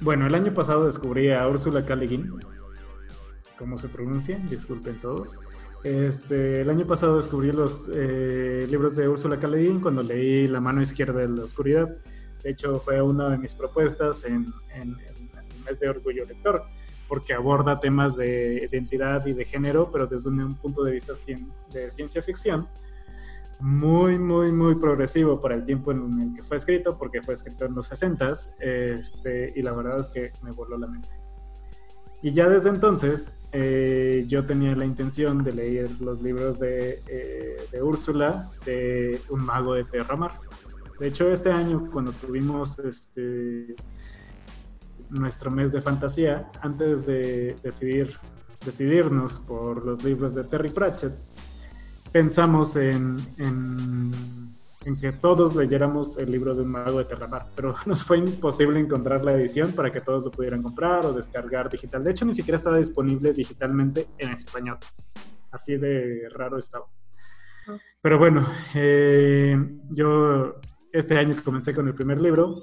bueno, 0.00 0.26
el 0.26 0.34
año 0.34 0.54
pasado 0.54 0.86
descubrí 0.86 1.30
a 1.30 1.46
Úrsula 1.46 1.84
K. 1.84 1.96
cómo 3.58 3.78
se 3.78 3.88
pronuncia, 3.88 4.38
disculpen 4.50 5.00
todos. 5.00 5.38
Este, 5.84 6.62
el 6.62 6.70
año 6.70 6.86
pasado 6.86 7.16
descubrí 7.16 7.52
los 7.52 7.88
eh, 7.94 8.66
libros 8.68 8.96
de 8.96 9.08
Úrsula 9.08 9.38
K. 9.38 9.48
cuando 9.80 10.02
leí 10.02 10.48
La 10.48 10.60
mano 10.60 10.82
izquierda 10.82 11.20
de 11.20 11.28
la 11.28 11.44
oscuridad. 11.44 11.88
De 12.42 12.50
hecho, 12.50 12.80
fue 12.80 13.00
una 13.00 13.30
de 13.30 13.38
mis 13.38 13.54
propuestas 13.54 14.24
en, 14.24 14.46
el 14.74 14.96
mes 15.64 15.80
de 15.80 15.88
Orgullo 15.88 16.24
Lector, 16.24 16.62
porque 17.08 17.34
aborda 17.34 17.80
temas 17.80 18.16
de 18.16 18.68
identidad 18.70 19.24
y 19.26 19.32
de 19.32 19.44
género, 19.44 19.90
pero 19.92 20.06
desde 20.06 20.28
un, 20.28 20.54
punto 20.56 20.82
de 20.82 20.92
vista 20.92 21.12
de 21.72 21.90
ciencia 21.90 22.22
ficción 22.22 22.68
muy, 23.60 24.18
muy, 24.18 24.52
muy 24.52 24.74
progresivo 24.74 25.40
para 25.40 25.54
el 25.54 25.64
tiempo 25.64 25.90
en 25.90 26.20
el 26.20 26.34
que 26.34 26.42
fue 26.42 26.56
escrito, 26.56 26.98
porque 26.98 27.22
fue 27.22 27.34
escrito 27.34 27.64
en 27.64 27.74
los 27.74 27.90
60s, 27.90 28.56
este, 28.60 29.52
y 29.56 29.62
la 29.62 29.72
verdad 29.72 30.00
es 30.00 30.08
que 30.08 30.32
me 30.42 30.50
voló 30.50 30.76
la 30.76 30.86
mente. 30.86 31.08
Y 32.26 32.32
ya 32.32 32.48
desde 32.48 32.70
entonces 32.70 33.36
eh, 33.52 34.24
yo 34.26 34.44
tenía 34.44 34.74
la 34.74 34.84
intención 34.84 35.44
de 35.44 35.52
leer 35.52 35.88
los 36.00 36.20
libros 36.20 36.58
de, 36.58 37.00
eh, 37.06 37.56
de 37.70 37.82
Úrsula, 37.84 38.50
de 38.64 39.20
Un 39.28 39.44
mago 39.44 39.74
de 39.74 39.84
Terramar. 39.84 40.32
De 40.98 41.06
hecho, 41.06 41.30
este 41.30 41.52
año, 41.52 41.88
cuando 41.92 42.10
tuvimos 42.10 42.80
este, 42.80 43.76
nuestro 45.08 45.52
mes 45.52 45.70
de 45.70 45.80
fantasía, 45.80 46.50
antes 46.62 47.06
de 47.06 47.54
decidir, 47.62 48.18
decidirnos 48.64 49.38
por 49.38 49.86
los 49.86 50.02
libros 50.02 50.34
de 50.34 50.42
Terry 50.42 50.70
Pratchett, 50.70 51.14
pensamos 52.10 52.74
en, 52.74 53.18
en, 53.36 54.45
que 54.94 55.10
todos 55.10 55.56
leyéramos 55.56 56.16
el 56.16 56.30
libro 56.30 56.54
de 56.54 56.62
un 56.62 56.68
mago 56.68 56.98
de 56.98 57.04
Terramar, 57.06 57.46
pero 57.56 57.74
nos 57.86 58.04
fue 58.04 58.18
imposible 58.18 58.78
encontrar 58.78 59.24
la 59.24 59.32
edición 59.32 59.72
para 59.72 59.90
que 59.90 60.00
todos 60.00 60.24
lo 60.24 60.30
pudieran 60.30 60.62
comprar 60.62 61.04
o 61.04 61.12
descargar 61.12 61.68
digital. 61.68 62.04
De 62.04 62.12
hecho, 62.12 62.24
ni 62.24 62.34
siquiera 62.34 62.56
estaba 62.56 62.78
disponible 62.78 63.32
digitalmente 63.32 64.06
en 64.18 64.30
español. 64.30 64.78
Así 65.50 65.76
de 65.76 66.28
raro 66.30 66.58
estaba. 66.58 66.86
Pero 68.00 68.18
bueno, 68.18 68.46
eh, 68.74 69.56
yo 69.90 70.60
este 70.92 71.18
año 71.18 71.34
comencé 71.44 71.74
con 71.74 71.88
el 71.88 71.94
primer 71.94 72.20
libro. 72.20 72.62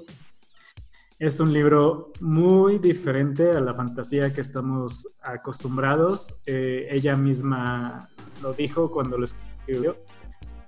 Es 1.18 1.38
un 1.40 1.52
libro 1.52 2.12
muy 2.20 2.78
diferente 2.78 3.50
a 3.50 3.60
la 3.60 3.74
fantasía 3.74 4.32
que 4.32 4.40
estamos 4.40 5.06
acostumbrados. 5.20 6.40
Eh, 6.46 6.88
ella 6.90 7.14
misma 7.16 8.08
lo 8.42 8.54
dijo 8.54 8.90
cuando 8.90 9.18
lo 9.18 9.24
escribió. 9.24 9.96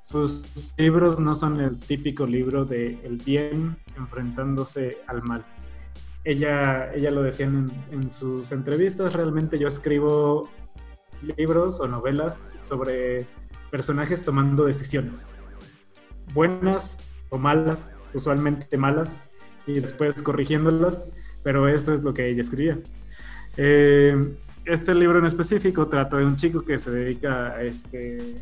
Sus 0.06 0.72
libros 0.78 1.18
no 1.18 1.34
son 1.34 1.60
el 1.60 1.80
típico 1.80 2.26
libro 2.26 2.64
de 2.64 2.96
el 3.02 3.16
bien 3.16 3.76
enfrentándose 3.96 4.98
al 5.08 5.24
mal. 5.24 5.44
Ella, 6.22 6.94
ella 6.94 7.10
lo 7.10 7.24
decía 7.24 7.46
en, 7.46 7.68
en 7.90 8.12
sus 8.12 8.52
entrevistas, 8.52 9.14
realmente 9.14 9.58
yo 9.58 9.66
escribo 9.66 10.48
libros 11.36 11.80
o 11.80 11.88
novelas 11.88 12.40
sobre 12.60 13.26
personajes 13.72 14.24
tomando 14.24 14.64
decisiones, 14.64 15.26
buenas 16.32 17.00
o 17.30 17.38
malas, 17.38 17.90
usualmente 18.14 18.76
malas, 18.76 19.18
y 19.66 19.80
después 19.80 20.22
corrigiéndolas, 20.22 21.08
pero 21.42 21.66
eso 21.66 21.92
es 21.92 22.04
lo 22.04 22.14
que 22.14 22.28
ella 22.28 22.42
escribía. 22.42 22.78
Eh, 23.56 24.36
este 24.66 24.94
libro 24.94 25.18
en 25.18 25.26
específico 25.26 25.88
trata 25.88 26.18
de 26.18 26.26
un 26.26 26.36
chico 26.36 26.60
que 26.60 26.78
se 26.78 26.92
dedica 26.92 27.48
a 27.48 27.62
este, 27.64 28.36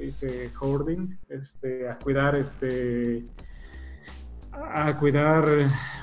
se 0.00 0.26
dice? 0.26 0.50
Hoarding, 0.58 1.18
este, 1.28 1.88
a 1.88 1.98
cuidar, 1.98 2.34
este, 2.36 3.26
a 4.52 4.96
cuidar 4.96 5.44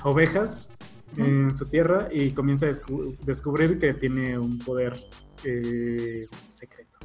ovejas 0.04 0.72
en 1.16 1.56
su 1.56 1.68
tierra 1.68 2.10
y 2.12 2.32
comienza 2.32 2.68
a 2.68 2.72
descubrir 3.26 3.80
que 3.80 3.94
tiene 3.94 4.38
un 4.38 4.60
poder 4.60 5.00
eh, 5.44 6.28
secreto. 6.48 7.00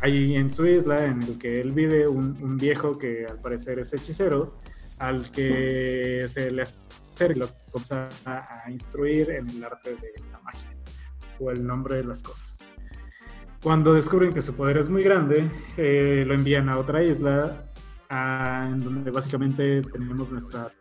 hay 0.00 0.36
en 0.36 0.50
su 0.50 0.66
isla, 0.66 1.04
en 1.04 1.22
el 1.22 1.38
que 1.38 1.60
él 1.60 1.72
vive, 1.72 2.08
un, 2.08 2.36
un, 2.42 2.56
viejo 2.56 2.96
que 2.96 3.26
al 3.26 3.40
parecer 3.40 3.78
es 3.78 3.92
hechicero, 3.92 4.58
al 4.98 5.30
que 5.30 6.24
se 6.28 6.50
le 6.50 6.62
y 6.62 7.34
lo 7.34 7.48
comienza 7.70 8.08
a 8.24 8.68
instruir 8.68 9.30
en 9.30 9.48
el 9.48 9.62
arte 9.62 9.90
de 9.90 10.12
la 10.32 10.40
magia 10.40 10.74
o 11.38 11.52
el 11.52 11.64
nombre 11.64 11.98
de 11.98 12.04
las 12.04 12.20
cosas. 12.20 12.61
Cuando 13.62 13.94
descubren 13.94 14.32
que 14.32 14.42
su 14.42 14.56
poder 14.56 14.78
es 14.78 14.90
muy 14.90 15.04
grande, 15.04 15.48
eh, 15.76 16.24
lo 16.26 16.34
envían 16.34 16.68
a 16.68 16.78
otra 16.78 17.02
isla, 17.02 17.64
en 18.10 18.80
donde 18.80 19.10
básicamente 19.10 19.82
tenemos 19.82 20.30
nuestra, 20.32 20.72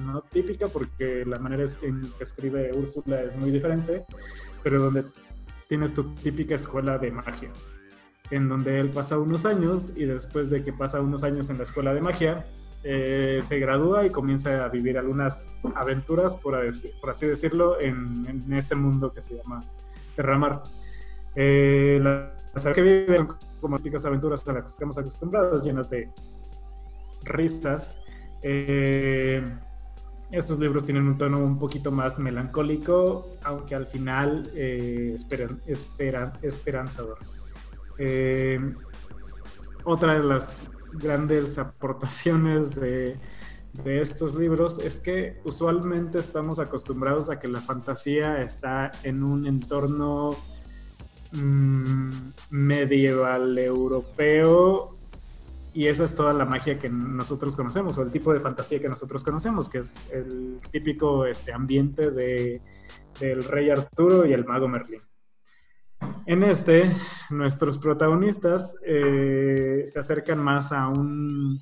no 0.00 0.22
típica, 0.22 0.68
porque 0.68 1.24
la 1.26 1.38
manera 1.38 1.64
en 1.82 2.00
que 2.16 2.24
escribe 2.24 2.70
Úrsula 2.72 3.22
es 3.22 3.36
muy 3.36 3.50
diferente, 3.50 4.04
pero 4.62 4.80
donde 4.80 5.04
tienes 5.68 5.92
tu 5.94 6.14
típica 6.14 6.54
escuela 6.54 6.96
de 6.96 7.10
magia, 7.10 7.50
en 8.30 8.48
donde 8.48 8.78
él 8.78 8.90
pasa 8.90 9.18
unos 9.18 9.44
años 9.44 9.92
y 9.96 10.04
después 10.04 10.48
de 10.48 10.62
que 10.62 10.72
pasa 10.72 11.00
unos 11.00 11.24
años 11.24 11.50
en 11.50 11.58
la 11.58 11.64
escuela 11.64 11.92
de 11.92 12.00
magia, 12.00 12.46
eh, 12.84 13.40
se 13.42 13.58
gradúa 13.58 14.06
y 14.06 14.10
comienza 14.10 14.64
a 14.64 14.68
vivir 14.68 14.96
algunas 14.96 15.52
aventuras, 15.74 16.36
por, 16.36 16.54
así 16.54 17.26
decirlo, 17.26 17.80
en, 17.80 18.52
este 18.52 18.76
mundo 18.76 19.12
que 19.12 19.22
se 19.22 19.36
llama 19.36 19.60
Terramar. 20.14 20.62
Eh, 21.40 22.00
las 22.02 22.74
que 22.74 22.82
viven 22.82 23.28
como 23.60 23.78
típicas 23.78 24.04
aventuras 24.04 24.46
a 24.48 24.54
las 24.54 24.64
que 24.64 24.70
estamos 24.70 24.98
acostumbrados, 24.98 25.62
llenas 25.62 25.88
de 25.88 26.10
risas. 27.22 27.96
Eh, 28.42 29.44
estos 30.32 30.58
libros 30.58 30.84
tienen 30.84 31.06
un 31.06 31.16
tono 31.16 31.38
un 31.38 31.56
poquito 31.56 31.92
más 31.92 32.18
melancólico, 32.18 33.28
aunque 33.44 33.76
al 33.76 33.86
final 33.86 34.50
eh, 34.56 35.14
esperan, 35.14 36.32
esperanzador. 36.42 37.18
otra 39.84 40.14
de 40.14 40.24
las 40.24 40.68
grandes 40.92 41.56
aportaciones 41.56 42.74
de, 42.74 43.16
estos 43.84 44.34
libros 44.34 44.80
es 44.80 44.98
que 44.98 45.40
usualmente 45.44 46.18
estamos 46.18 46.58
acostumbrados 46.58 47.30
a 47.30 47.38
que 47.38 47.46
la 47.46 47.60
fantasía 47.60 48.42
está 48.42 48.90
en 49.04 49.22
un 49.22 49.46
entorno 49.46 50.30
mm, 51.32 52.10
medieval 52.50 53.58
europeo 53.58 54.98
y 55.74 55.86
eso 55.86 56.04
es 56.04 56.14
toda 56.14 56.32
la 56.32 56.44
magia 56.44 56.78
que 56.78 56.88
nosotros 56.88 57.54
conocemos 57.54 57.96
o 57.98 58.02
el 58.02 58.10
tipo 58.10 58.32
de 58.32 58.40
fantasía 58.40 58.80
que 58.80 58.88
nosotros 58.88 59.22
conocemos, 59.22 59.68
que 59.68 59.78
es 59.78 60.10
el 60.12 60.60
típico 60.70 61.24
este, 61.26 61.52
ambiente 61.52 62.10
de, 62.10 62.60
del 63.20 63.44
rey 63.44 63.70
Arturo 63.70 64.26
y 64.26 64.32
el 64.32 64.44
mago 64.44 64.66
Merlín. 64.66 65.02
En 66.26 66.42
este, 66.42 66.90
nuestros 67.30 67.78
protagonistas 67.78 68.76
eh, 68.84 69.84
se 69.86 69.98
acercan 69.98 70.38
más 70.38 70.72
a 70.72 70.88
un 70.88 71.60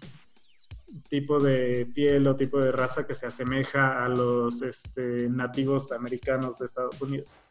tipo 1.08 1.38
de 1.38 1.86
piel 1.94 2.26
o 2.26 2.36
tipo 2.36 2.58
de 2.58 2.72
raza 2.72 3.06
que 3.06 3.14
se 3.14 3.26
asemeja 3.26 4.04
a 4.04 4.08
los 4.08 4.62
este, 4.62 5.28
nativos 5.28 5.92
americanos 5.92 6.58
de 6.58 6.66
Estados 6.66 7.00
Unidos. 7.00 7.44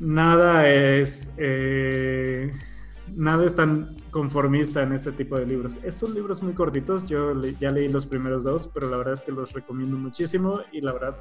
Nada 0.00 0.68
es, 0.68 1.30
eh, 1.36 2.52
nada 3.14 3.44
es 3.46 3.54
tan 3.54 3.96
conformista 4.10 4.82
en 4.82 4.92
este 4.92 5.12
tipo 5.12 5.38
de 5.38 5.46
libros. 5.46 5.78
Son 5.90 6.14
libros 6.14 6.42
muy 6.42 6.54
cortitos, 6.54 7.06
yo 7.06 7.40
ya 7.60 7.70
leí 7.70 7.88
los 7.88 8.06
primeros 8.06 8.44
dos, 8.44 8.68
pero 8.72 8.90
la 8.90 8.96
verdad 8.96 9.14
es 9.14 9.22
que 9.22 9.32
los 9.32 9.52
recomiendo 9.52 9.96
muchísimo 9.96 10.60
y 10.72 10.80
la 10.80 10.92
verdad 10.92 11.16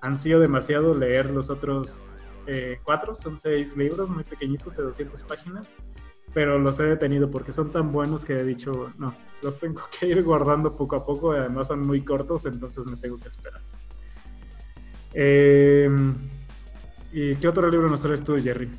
han 0.00 0.18
sido 0.18 0.40
demasiado 0.40 0.94
leer 0.94 1.30
los 1.30 1.50
otros 1.50 2.06
eh, 2.46 2.80
cuatro, 2.82 3.14
son 3.14 3.38
seis 3.38 3.76
libros 3.76 4.10
muy 4.10 4.24
pequeñitos 4.24 4.76
de 4.76 4.82
200 4.82 5.22
páginas, 5.24 5.74
pero 6.34 6.58
los 6.58 6.80
he 6.80 6.84
detenido 6.84 7.30
porque 7.30 7.52
son 7.52 7.70
tan 7.70 7.92
buenos 7.92 8.24
que 8.24 8.34
he 8.34 8.44
dicho, 8.44 8.92
no, 8.98 9.14
los 9.42 9.58
tengo 9.58 9.82
que 9.98 10.08
ir 10.08 10.22
guardando 10.22 10.76
poco 10.76 10.96
a 10.96 11.06
poco, 11.06 11.32
además 11.32 11.68
son 11.68 11.86
muy 11.86 12.02
cortos, 12.02 12.46
entonces 12.46 12.86
me 12.86 12.96
tengo 12.96 13.16
que 13.18 13.28
esperar. 13.28 13.60
Em, 15.14 16.14
¿Y 17.12 17.36
qué 17.36 17.48
otro 17.48 17.68
libro 17.70 17.88
nos 17.88 18.02
traes 18.02 18.24
tú, 18.24 18.36
Jerry? 18.42 18.70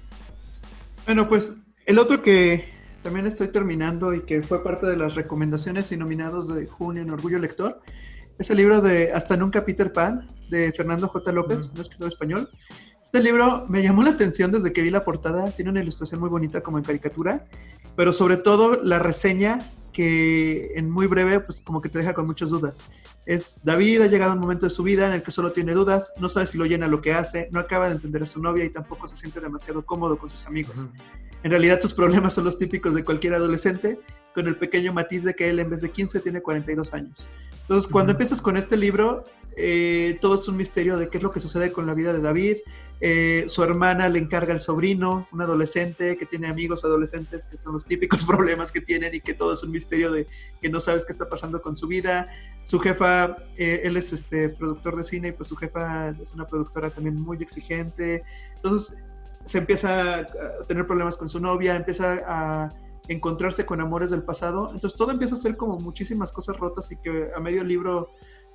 Bueno, 1.05 1.29
pues 1.29 1.59
el 1.85 1.99
otro 1.99 2.21
que 2.23 2.67
también 3.03 3.27
estoy 3.27 3.49
terminando 3.49 4.13
y 4.13 4.21
que 4.21 4.41
fue 4.41 4.63
parte 4.63 4.87
de 4.87 4.97
las 4.97 5.15
recomendaciones 5.15 5.91
y 5.91 5.97
nominados 5.97 6.53
de 6.53 6.65
junio 6.65 7.03
en 7.03 7.11
Orgullo 7.11 7.37
Lector 7.37 7.81
es 8.39 8.49
el 8.49 8.57
libro 8.57 8.81
de 8.81 9.11
Hasta 9.11 9.37
Nunca 9.37 9.63
Peter 9.63 9.93
Pan 9.93 10.27
de 10.49 10.71
Fernando 10.71 11.07
J. 11.07 11.31
López, 11.31 11.69
un 11.73 11.81
escritor 11.81 12.07
español. 12.07 12.49
Este 13.03 13.21
libro 13.21 13.65
me 13.69 13.83
llamó 13.83 14.01
la 14.01 14.11
atención 14.11 14.51
desde 14.51 14.73
que 14.73 14.81
vi 14.81 14.89
la 14.89 15.03
portada, 15.03 15.51
tiene 15.51 15.69
una 15.69 15.81
ilustración 15.81 16.19
muy 16.19 16.29
bonita 16.29 16.61
como 16.61 16.79
en 16.79 16.83
caricatura, 16.83 17.45
pero 17.95 18.11
sobre 18.11 18.37
todo 18.37 18.81
la 18.81 18.97
reseña 18.97 19.59
que 19.93 20.73
en 20.75 20.89
muy 20.89 21.07
breve 21.07 21.39
pues 21.39 21.61
como 21.61 21.81
que 21.81 21.89
te 21.89 21.99
deja 21.99 22.13
con 22.13 22.25
muchas 22.25 22.49
dudas. 22.49 22.83
Es 23.25 23.61
David 23.63 24.01
ha 24.01 24.07
llegado 24.07 24.31
a 24.31 24.35
un 24.35 24.41
momento 24.41 24.65
de 24.65 24.69
su 24.69 24.83
vida 24.83 25.07
en 25.07 25.13
el 25.13 25.23
que 25.23 25.31
solo 25.31 25.53
tiene 25.53 25.73
dudas, 25.73 26.11
no 26.19 26.27
sabe 26.27 26.47
si 26.47 26.57
lo 26.57 26.65
llena 26.65 26.87
lo 26.87 27.01
que 27.01 27.13
hace, 27.13 27.47
no 27.51 27.59
acaba 27.59 27.87
de 27.87 27.93
entender 27.93 28.23
a 28.23 28.25
su 28.25 28.41
novia 28.41 28.65
y 28.65 28.69
tampoco 28.69 29.07
se 29.07 29.15
siente 29.15 29.39
demasiado 29.39 29.85
cómodo 29.85 30.17
con 30.17 30.29
sus 30.29 30.45
amigos. 30.45 30.85
En 31.43 31.51
realidad 31.51 31.79
sus 31.79 31.93
problemas 31.93 32.33
son 32.33 32.45
los 32.45 32.57
típicos 32.57 32.93
de 32.93 33.03
cualquier 33.03 33.33
adolescente, 33.33 33.99
con 34.33 34.47
el 34.47 34.55
pequeño 34.55 34.93
matiz 34.93 35.23
de 35.23 35.35
que 35.35 35.49
él 35.49 35.59
en 35.59 35.69
vez 35.69 35.81
de 35.81 35.91
15 35.91 36.19
tiene 36.19 36.41
42 36.41 36.93
años. 36.93 37.27
Entonces, 37.61 37.89
cuando 37.89 38.11
empiezas 38.11 38.41
con 38.41 38.57
este 38.57 38.75
libro, 38.75 39.23
eh, 39.55 40.17
todo 40.21 40.35
es 40.35 40.47
un 40.47 40.57
misterio 40.57 40.97
de 40.97 41.09
qué 41.09 41.17
es 41.17 41.23
lo 41.23 41.31
que 41.31 41.39
sucede 41.39 41.71
con 41.71 41.85
la 41.85 41.93
vida 41.93 42.11
de 42.11 42.19
David. 42.19 42.57
Eh, 43.05 43.43
su 43.49 43.61
hermana 43.61 44.07
le 44.07 44.17
encarga 44.17 44.53
al 44.53 44.61
sobrino, 44.61 45.27
un 45.33 45.41
adolescente 45.41 46.15
que 46.15 46.25
tiene 46.25 46.47
amigos 46.47 46.85
adolescentes, 46.85 47.45
que 47.45 47.57
son 47.57 47.73
los 47.73 47.83
típicos 47.83 48.23
problemas 48.25 48.71
que 48.71 48.79
tienen 48.79 49.13
y 49.13 49.19
que 49.19 49.33
todo 49.33 49.51
es 49.51 49.61
un 49.61 49.71
misterio 49.71 50.09
de 50.09 50.25
que 50.61 50.69
no 50.69 50.79
sabes 50.79 51.03
qué 51.03 51.11
está 51.11 51.27
pasando 51.27 51.61
con 51.61 51.75
su 51.75 51.85
vida. 51.87 52.27
Su 52.61 52.79
jefa, 52.79 53.35
eh, 53.57 53.81
él 53.83 53.97
es 53.97 54.13
este 54.13 54.47
productor 54.47 54.95
de 54.95 55.03
cine 55.03 55.27
y 55.27 55.31
pues 55.33 55.49
su 55.49 55.57
jefa 55.57 56.11
es 56.11 56.31
una 56.33 56.47
productora 56.47 56.89
también 56.91 57.15
muy 57.15 57.35
exigente. 57.41 58.23
Entonces 58.55 59.03
se 59.43 59.57
empieza 59.57 60.19
a 60.19 60.25
tener 60.65 60.87
problemas 60.87 61.17
con 61.17 61.27
su 61.27 61.41
novia, 61.41 61.75
empieza 61.75 62.21
a 62.25 62.69
encontrarse 63.09 63.65
con 63.65 63.81
amores 63.81 64.11
del 64.11 64.23
pasado. 64.23 64.69
Entonces 64.71 64.97
todo 64.97 65.11
empieza 65.11 65.35
a 65.35 65.39
ser 65.39 65.57
como 65.57 65.77
muchísimas 65.77 66.31
cosas 66.31 66.55
rotas 66.55 66.89
y 66.93 66.95
que 66.95 67.31
a 67.35 67.41
medio 67.41 67.65
libro 67.65 68.11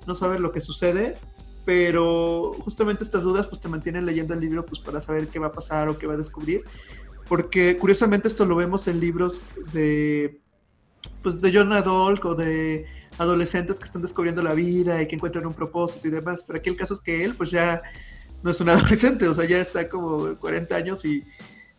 no 0.07 0.15
sabes 0.15 0.39
lo 0.39 0.51
que 0.51 0.59
sucede, 0.59 1.17
pero 1.65 2.55
justamente 2.59 3.03
estas 3.03 3.23
dudas 3.23 3.47
pues 3.47 3.61
te 3.61 3.67
mantienen 3.67 4.05
leyendo 4.05 4.33
el 4.33 4.39
libro 4.39 4.65
pues 4.65 4.79
para 4.81 5.01
saber 5.01 5.27
qué 5.27 5.39
va 5.39 5.47
a 5.47 5.51
pasar 5.51 5.89
o 5.89 5.97
qué 5.97 6.07
va 6.07 6.13
a 6.13 6.17
descubrir, 6.17 6.63
porque 7.27 7.77
curiosamente 7.77 8.27
esto 8.27 8.45
lo 8.45 8.55
vemos 8.55 8.87
en 8.87 8.99
libros 8.99 9.41
de 9.73 10.39
pues 11.21 11.41
de 11.41 11.51
John 11.53 11.71
Adolf 11.73 12.25
o 12.25 12.35
de 12.35 12.85
adolescentes 13.17 13.79
que 13.79 13.85
están 13.85 14.01
descubriendo 14.01 14.41
la 14.41 14.53
vida 14.53 15.01
y 15.01 15.07
que 15.07 15.15
encuentran 15.15 15.45
un 15.45 15.53
propósito 15.53 16.07
y 16.07 16.11
demás, 16.11 16.43
pero 16.43 16.59
aquí 16.59 16.69
el 16.69 16.77
caso 16.77 16.93
es 16.93 17.01
que 17.01 17.23
él 17.23 17.33
pues 17.35 17.51
ya 17.51 17.81
no 18.43 18.51
es 18.51 18.61
un 18.61 18.69
adolescente, 18.69 19.27
o 19.27 19.33
sea, 19.33 19.45
ya 19.45 19.59
está 19.59 19.89
como 19.89 20.35
40 20.37 20.75
años 20.75 21.05
y, 21.05 21.23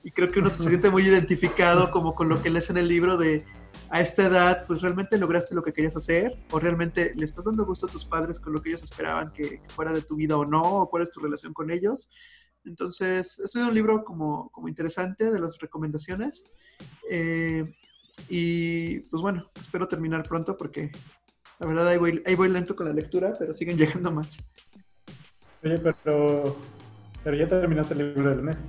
y 0.04 0.10
creo 0.10 0.30
que 0.30 0.40
uno 0.40 0.50
se 0.50 0.62
siente 0.68 0.90
muy 0.90 1.02
identificado 1.02 1.90
como 1.90 2.14
con 2.14 2.28
lo 2.28 2.42
que 2.42 2.50
lees 2.50 2.70
en 2.70 2.76
el 2.76 2.88
libro 2.88 3.16
de 3.16 3.44
a 3.90 4.00
esta 4.00 4.26
edad, 4.26 4.66
pues 4.66 4.82
realmente 4.82 5.18
lograste 5.18 5.54
lo 5.54 5.62
que 5.62 5.72
querías 5.72 5.96
hacer 5.96 6.38
o 6.52 6.60
realmente 6.60 7.12
le 7.16 7.24
estás 7.24 7.44
dando 7.44 7.66
gusto 7.66 7.86
a 7.86 7.90
tus 7.90 8.04
padres 8.04 8.38
con 8.38 8.52
lo 8.52 8.62
que 8.62 8.70
ellos 8.70 8.84
esperaban 8.84 9.32
que, 9.32 9.60
fuera 9.68 9.92
de 9.92 10.02
tu 10.02 10.14
vida 10.14 10.36
o 10.36 10.44
no, 10.44 10.62
o 10.62 10.88
cuál 10.88 11.02
es 11.02 11.10
tu 11.10 11.20
relación 11.20 11.52
con 11.52 11.70
ellos. 11.70 12.08
Entonces, 12.64 13.40
es 13.40 13.54
un 13.56 13.74
libro 13.74 14.04
como, 14.04 14.48
como 14.50 14.68
interesante 14.68 15.30
de 15.30 15.38
las 15.40 15.58
recomendaciones. 15.58 16.44
Eh, 17.10 17.64
y 18.28 19.00
pues 19.00 19.22
bueno, 19.22 19.50
espero 19.60 19.88
terminar 19.88 20.22
pronto 20.22 20.56
porque 20.56 20.92
la 21.58 21.66
verdad 21.66 21.88
ahí 21.88 21.98
voy, 21.98 22.22
ahí 22.26 22.34
voy 22.36 22.48
lento 22.48 22.76
con 22.76 22.86
la 22.86 22.92
lectura, 22.92 23.32
pero 23.38 23.52
siguen 23.52 23.76
llegando 23.78 24.12
más. 24.12 24.38
Oye, 25.64 25.78
pero, 25.78 26.56
pero 27.24 27.36
ya 27.36 27.48
terminaste 27.48 27.94
el 27.94 28.14
libro 28.14 28.30
del 28.30 28.42
mes. 28.42 28.64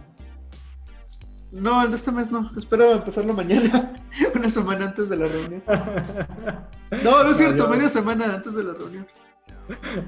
No, 1.52 1.84
el 1.84 1.90
de 1.90 1.96
este 1.98 2.12
mes 2.12 2.32
no. 2.32 2.52
Espero 2.58 2.92
empezarlo 2.92 3.34
mañana, 3.34 3.94
una 4.36 4.50
semana 4.50 4.86
antes 4.86 5.10
de 5.10 5.18
la 5.18 5.28
reunión. 5.28 5.64
No, 7.04 7.24
no 7.24 7.30
es 7.32 7.38
cierto, 7.38 7.70
media 7.70 7.88
semana 7.88 8.36
antes 8.36 8.54
de 8.54 8.66
la 8.66 8.74
reunión. 8.74 9.08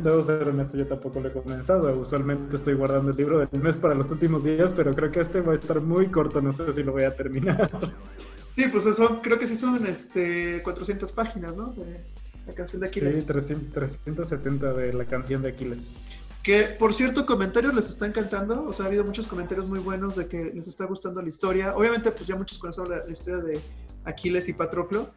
Debo 0.04 0.22
ser 0.22 0.50
honesto, 0.50 0.78
yo 0.78 0.86
tampoco 0.86 1.22
lo 1.22 1.30
he 1.30 1.32
comenzado. 1.32 1.98
Usualmente 1.98 2.58
estoy 2.58 2.74
guardando 2.74 3.12
el 3.12 3.16
libro 3.16 3.40
del 3.40 3.62
mes 3.62 3.78
para 3.78 3.96
los 3.96 4.12
últimos 4.12 4.44
días, 4.44 4.74
pero 4.74 4.94
creo 4.94 5.10
que 5.10 5.22
este 5.22 5.40
va 5.40 5.54
a 5.54 5.56
estar 5.56 5.80
muy 5.80 6.08
corto, 6.08 6.42
no 6.42 6.52
sé 6.52 6.74
si 6.74 6.84
lo 6.84 6.92
voy 6.92 7.04
a 7.04 7.16
terminar. 7.16 7.72
Sí, 8.56 8.66
pues 8.70 8.86
eso, 8.86 9.22
creo 9.22 9.40
que 9.40 9.48
sí 9.48 9.56
son 9.56 9.88
este, 9.88 10.62
400 10.62 11.12
páginas, 11.14 11.56
¿no? 11.56 11.72
De 11.72 12.04
la 12.46 12.54
canción 12.54 12.82
de 12.82 12.88
Aquiles. 12.88 13.20
Sí, 13.20 13.24
370 13.24 14.74
de 14.74 14.94
la 14.94 15.06
canción 15.06 15.42
de 15.42 15.50
Aquiles. 15.50 15.90
Que, 16.44 16.64
por 16.64 16.94
cierto, 16.94 17.26
comentarios 17.26 17.74
les 17.74 17.88
está 17.88 18.06
encantando. 18.06 18.66
O 18.66 18.74
sea, 18.74 18.86
ha 18.86 18.88
habido 18.90 19.06
muchos 19.06 19.28
comentarios 19.28 19.66
muy 19.66 19.80
buenos 19.80 20.18
de 20.18 20.28
que 20.28 20.52
les 20.54 20.68
está 20.68 20.86
gustando 20.86 21.22
la 21.22 21.30
historia. 21.30 21.74
Obviamente, 21.76 22.12
pues 22.12 22.28
ya 22.28 22.36
muchos 22.36 22.60
conocen 22.60 22.90
la, 22.90 23.12
historia 23.12 23.42
de 23.42 23.60
Aquiles 24.04 24.50
y 24.50 24.54
Patroclo. 24.54 25.10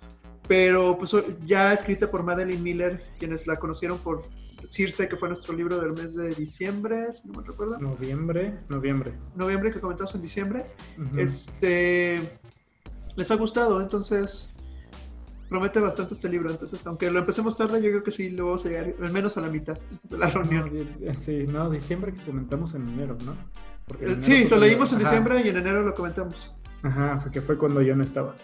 Pero, 0.47 0.97
pues 0.97 1.13
ya 1.45 1.73
escrita 1.73 2.09
por 2.09 2.23
Madeline 2.23 2.63
Miller, 2.63 3.03
quienes 3.19 3.49
la 3.49 3.57
conocieron 3.57 3.99
por 3.99 4.23
Circe, 4.71 5.09
que 5.09 5.17
fue 5.17 5.29
nuestro 5.29 5.53
libro 5.55 5.81
del 5.81 5.93
mes 5.93 6.15
de 6.15 6.33
diciembre, 6.33 7.13
si 7.13 7.29
no 7.29 7.41
me 7.41 7.47
recuerdo. 7.47 7.77
Noviembre, 7.79 8.61
noviembre. 8.69 9.13
Noviembre, 9.35 9.73
que 9.73 9.81
comentamos 9.81 10.15
en 10.15 10.23
diciembre. 10.23 10.67
Este. 11.17 12.21
Les 13.17 13.31
ha 13.31 13.35
gustado, 13.35 13.81
entonces 13.81 14.55
promete 15.49 15.81
bastante 15.81 16.15
este 16.15 16.29
libro, 16.29 16.51
entonces 16.51 16.85
aunque 16.87 17.11
lo 17.11 17.21
empecemos 17.21 17.57
tarde, 17.57 17.83
yo 17.83 17.91
creo 17.91 18.03
que 18.03 18.11
sí 18.11 18.31
lo 18.31 18.47
vamos 18.47 18.67
a 18.67 18.69
llegar 18.69 18.95
al 19.01 19.13
menos 19.13 19.37
a 19.37 19.41
la 19.41 19.49
mitad 19.49 19.79
antes 19.91 20.11
de 20.11 20.19
la 20.19 20.29
reunión. 20.29 20.71
sí, 21.21 21.47
no, 21.47 21.71
diciembre 21.71 22.13
que 22.13 22.23
comentamos 22.23 22.75
en 22.75 22.89
enero, 22.89 23.17
¿no? 23.25 23.37
Eh, 24.01 24.17
sí, 24.21 24.47
lo 24.49 24.59
leímos 24.59 24.93
en 24.93 24.99
diciembre 24.99 25.43
y 25.45 25.49
en 25.49 25.57
enero 25.57 25.83
lo 25.83 25.95
comentamos. 25.95 26.57
Ajá, 26.83 27.31
que 27.31 27.41
fue 27.41 27.57
cuando 27.57 27.81
yo 27.83 27.95
no 27.95 28.03
estaba. 28.03 28.35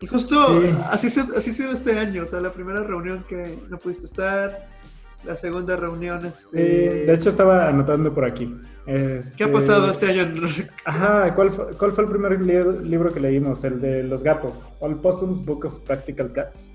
Y 0.00 0.06
justo 0.06 0.62
así, 0.90 1.06
así 1.06 1.50
ha 1.50 1.52
sido 1.52 1.72
este 1.72 1.98
año, 1.98 2.24
o 2.24 2.26
sea, 2.26 2.40
la 2.40 2.52
primera 2.52 2.82
reunión 2.82 3.24
que 3.28 3.58
no 3.68 3.78
pudiste 3.78 4.04
estar, 4.04 4.68
la 5.24 5.34
segunda 5.34 5.76
reunión. 5.76 6.24
Este... 6.24 6.58
de 7.06 7.12
hecho 7.12 7.30
estaba 7.30 7.68
anotando 7.68 8.12
por 8.14 8.24
aquí. 8.24 8.54
¿Qué 8.86 9.44
ha 9.44 9.52
pasado 9.52 9.90
este 9.90 10.06
año? 10.06 10.32
Ajá, 10.84 11.34
¿cuál 11.34 11.50
fue, 11.50 11.66
¿cuál 11.76 11.92
fue 11.92 12.04
el 12.04 12.10
primer 12.10 12.40
libro 12.40 13.12
que 13.12 13.20
leímos? 13.20 13.64
El 13.64 13.80
de 13.80 14.04
los 14.04 14.22
gatos, 14.22 14.70
All 14.80 14.96
Possums 14.96 15.44
Book 15.44 15.64
of 15.66 15.80
Practical 15.80 16.32
Cats. 16.32 16.70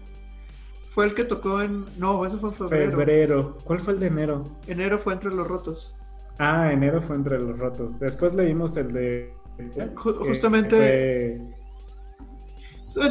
Fue 0.92 1.06
el 1.06 1.14
que 1.14 1.24
tocó 1.24 1.62
en... 1.62 1.86
No, 1.98 2.26
eso 2.26 2.38
fue 2.38 2.50
en 2.50 2.56
febrero. 2.56 2.92
Febrero. 2.92 3.58
¿Cuál 3.64 3.80
fue 3.80 3.94
el 3.94 4.00
de 4.00 4.08
enero? 4.08 4.44
Enero 4.68 4.98
fue 4.98 5.14
Entre 5.14 5.34
los 5.34 5.48
Rotos. 5.48 5.96
Ah, 6.38 6.70
enero 6.74 7.02
fue 7.02 7.16
Entre 7.16 7.40
los 7.40 7.58
Rotos. 7.58 7.98
Después 7.98 8.36
leímos 8.36 8.76
el 8.76 8.92
de... 8.92 9.34
Justamente... 9.96 11.40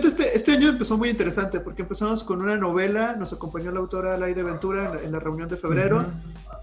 Este, 0.05 0.37
este, 0.37 0.53
año 0.53 0.69
empezó 0.69 0.99
muy 0.99 1.09
interesante 1.09 1.59
porque 1.59 1.81
empezamos 1.81 2.23
con 2.23 2.43
una 2.43 2.55
novela, 2.55 3.17
nos 3.17 3.33
acompañó 3.33 3.71
la 3.71 3.81
autora 3.81 4.19
Laide 4.19 4.43
Ventura 4.43 4.99
en 5.03 5.11
la, 5.11 5.19
reunión 5.21 5.49
de 5.49 5.57
febrero. 5.57 6.05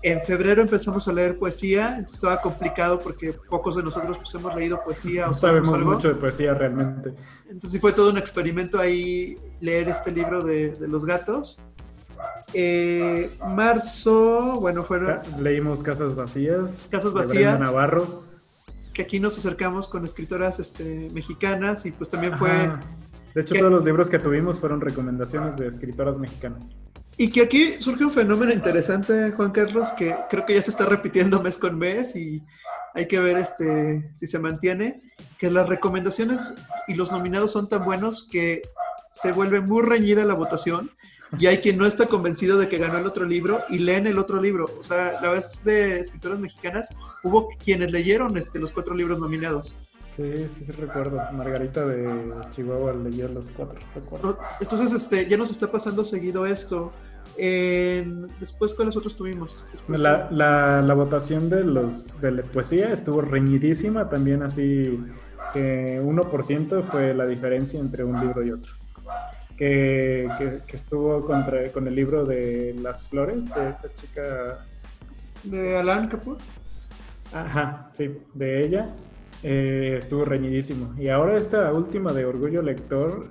En 0.03 0.21
febrero 0.21 0.61
empezamos 0.61 1.07
a 1.07 1.13
leer 1.13 1.37
poesía, 1.37 2.05
estaba 2.07 2.41
complicado 2.41 2.99
porque 2.99 3.33
pocos 3.49 3.75
de 3.75 3.83
nosotros 3.83 4.17
pues, 4.17 4.33
hemos 4.35 4.55
leído 4.55 4.83
poesía. 4.83 5.25
No 5.25 5.33
sabemos 5.33 5.79
mucho 5.79 6.09
de 6.09 6.15
poesía 6.15 6.53
realmente. 6.53 7.13
Entonces 7.49 7.79
fue 7.81 7.93
todo 7.93 8.11
un 8.11 8.17
experimento 8.17 8.79
ahí 8.79 9.35
leer 9.59 9.89
este 9.89 10.11
libro 10.11 10.43
de, 10.43 10.75
los 10.87 11.05
gatos. 11.05 11.59
Eh, 12.53 13.35
marzo, 13.47 14.57
bueno, 14.59 14.83
fueron... 14.83 15.19
Leímos 15.39 15.83
Casas 15.83 16.15
Vacías. 16.15 16.87
Casas 16.89 17.13
Vacías. 17.13 17.59
Navarro 17.59 18.27
que 18.97 19.03
aquí 19.03 19.19
nos 19.19 19.37
acercamos 19.37 19.87
con 19.87 20.03
escritoras 20.05 20.59
este, 20.59 21.07
mexicanas 21.13 21.85
y 21.85 21.91
pues 21.91 22.09
también 22.09 22.35
fue... 22.35 22.49
De 23.37 23.41
hecho, 23.41 23.53
todos 23.53 23.71
los 23.71 23.85
libros 23.85 24.09
que 24.09 24.17
tuvimos 24.17 24.59
fueron 24.59 24.81
recomendaciones 24.81 25.55
de 25.57 25.67
escritoras 25.67 26.17
mexicanas. 26.17 26.75
Y 27.17 27.29
que 27.29 27.41
aquí 27.41 27.79
surge 27.79 28.03
un 28.03 28.09
fenómeno 28.09 28.51
interesante, 28.51 29.29
Juan 29.29 29.51
Carlos, 29.51 29.91
que 29.91 30.15
creo 30.27 30.43
que 30.43 30.55
ya 30.55 30.61
se 30.63 30.71
está 30.71 30.87
repitiendo 30.87 31.39
mes 31.39 31.55
con 31.59 31.77
mes 31.77 32.15
y 32.15 32.41
hay 32.95 33.07
que 33.07 33.19
ver 33.19 33.37
este, 33.37 34.09
si 34.15 34.25
se 34.25 34.39
mantiene, 34.39 35.03
que 35.37 35.51
las 35.51 35.69
recomendaciones 35.69 36.55
y 36.87 36.95
los 36.95 37.11
nominados 37.11 37.51
son 37.51 37.69
tan 37.69 37.85
buenos 37.85 38.27
que 38.27 38.63
se 39.11 39.31
vuelve 39.31 39.61
muy 39.61 39.83
reñida 39.83 40.25
la 40.25 40.33
votación 40.33 40.89
y 41.37 41.45
hay 41.45 41.59
quien 41.59 41.77
no 41.77 41.85
está 41.85 42.07
convencido 42.07 42.57
de 42.57 42.67
que 42.67 42.79
ganó 42.79 42.97
el 42.97 43.05
otro 43.05 43.25
libro 43.25 43.61
y 43.69 43.77
leen 43.77 44.07
el 44.07 44.17
otro 44.17 44.41
libro. 44.41 44.65
O 44.79 44.81
sea, 44.81 45.21
la 45.21 45.29
vez 45.29 45.63
de 45.63 45.99
escritoras 45.99 46.39
mexicanas 46.39 46.89
hubo 47.21 47.49
quienes 47.63 47.91
leyeron 47.91 48.35
este, 48.35 48.57
los 48.57 48.71
cuatro 48.71 48.95
libros 48.95 49.19
nominados. 49.19 49.75
Sí, 50.17 50.47
sí, 50.47 50.65
sí 50.65 50.71
recuerdo. 50.71 51.21
Margarita 51.31 51.85
de 51.85 52.33
Chihuahua 52.49 52.93
leyó 52.93 53.27
los 53.27 53.51
cuatro, 53.51 53.79
recuerdo. 53.93 54.39
Entonces, 54.59 54.91
este, 54.91 55.27
ya 55.27 55.37
nos 55.37 55.51
está 55.51 55.71
pasando 55.71 56.03
seguido 56.03 56.47
esto. 56.47 56.89
después, 57.37 58.73
¿cuáles 58.73 58.97
otros 58.97 59.15
tuvimos? 59.15 59.63
La, 59.87 60.27
la, 60.31 60.81
la, 60.81 60.93
votación 60.95 61.51
de 61.51 61.63
los 61.63 62.19
de 62.19 62.31
la 62.31 62.41
poesía 62.41 62.91
estuvo 62.91 63.21
reñidísima, 63.21 64.09
también 64.09 64.41
así 64.41 64.99
que 65.53 66.01
1% 66.01 66.83
fue 66.83 67.13
la 67.13 67.27
diferencia 67.27 67.79
entre 67.79 68.03
un 68.03 68.19
libro 68.19 68.43
y 68.43 68.51
otro. 68.51 68.73
Que, 69.55 70.29
que, 70.67 70.75
estuvo 70.75 71.25
contra, 71.25 71.71
con 71.71 71.87
el 71.87 71.95
libro 71.95 72.25
de 72.25 72.75
Las 72.81 73.07
Flores, 73.07 73.53
de 73.53 73.69
esta 73.69 73.93
chica... 73.93 74.65
De 75.43 75.77
Alan 75.77 76.07
Kapoor. 76.07 76.37
Ajá, 77.33 77.87
sí, 77.93 78.17
de 78.33 78.65
ella. 78.65 78.95
Eh, 79.43 79.97
estuvo 79.99 80.25
reñidísimo. 80.25 80.95
Y 80.97 81.09
ahora 81.09 81.37
esta 81.37 81.71
última 81.71 82.11
de 82.13 82.25
Orgullo 82.25 82.61
Lector, 82.61 83.29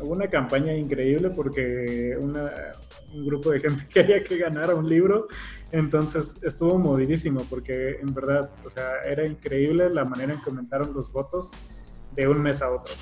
hubo 0.00 0.12
una 0.12 0.28
campaña 0.28 0.74
increíble 0.74 1.30
porque 1.30 2.16
un 2.20 3.26
grupo 3.26 3.50
de 3.50 3.60
gente 3.60 3.86
quería 3.92 4.22
que 4.24 4.38
ganara 4.38 4.74
un 4.74 4.88
libro, 4.88 5.28
entonces 5.70 6.34
estuvo 6.42 6.78
movidísimo 6.78 7.44
porque 7.48 7.98
en 8.00 8.14
verdad, 8.14 8.50
o 8.64 8.70
sea, 8.70 9.04
era 9.04 9.26
increíble 9.26 9.90
la 9.90 10.04
manera 10.04 10.32
en 10.32 10.40
que 10.40 10.50
aumentaron 10.50 10.92
los 10.94 11.10
votos 11.10 11.52
de 12.14 12.28
un 12.28 12.40
mes 12.40 12.62
a 12.62 12.70
otro. 12.70 12.92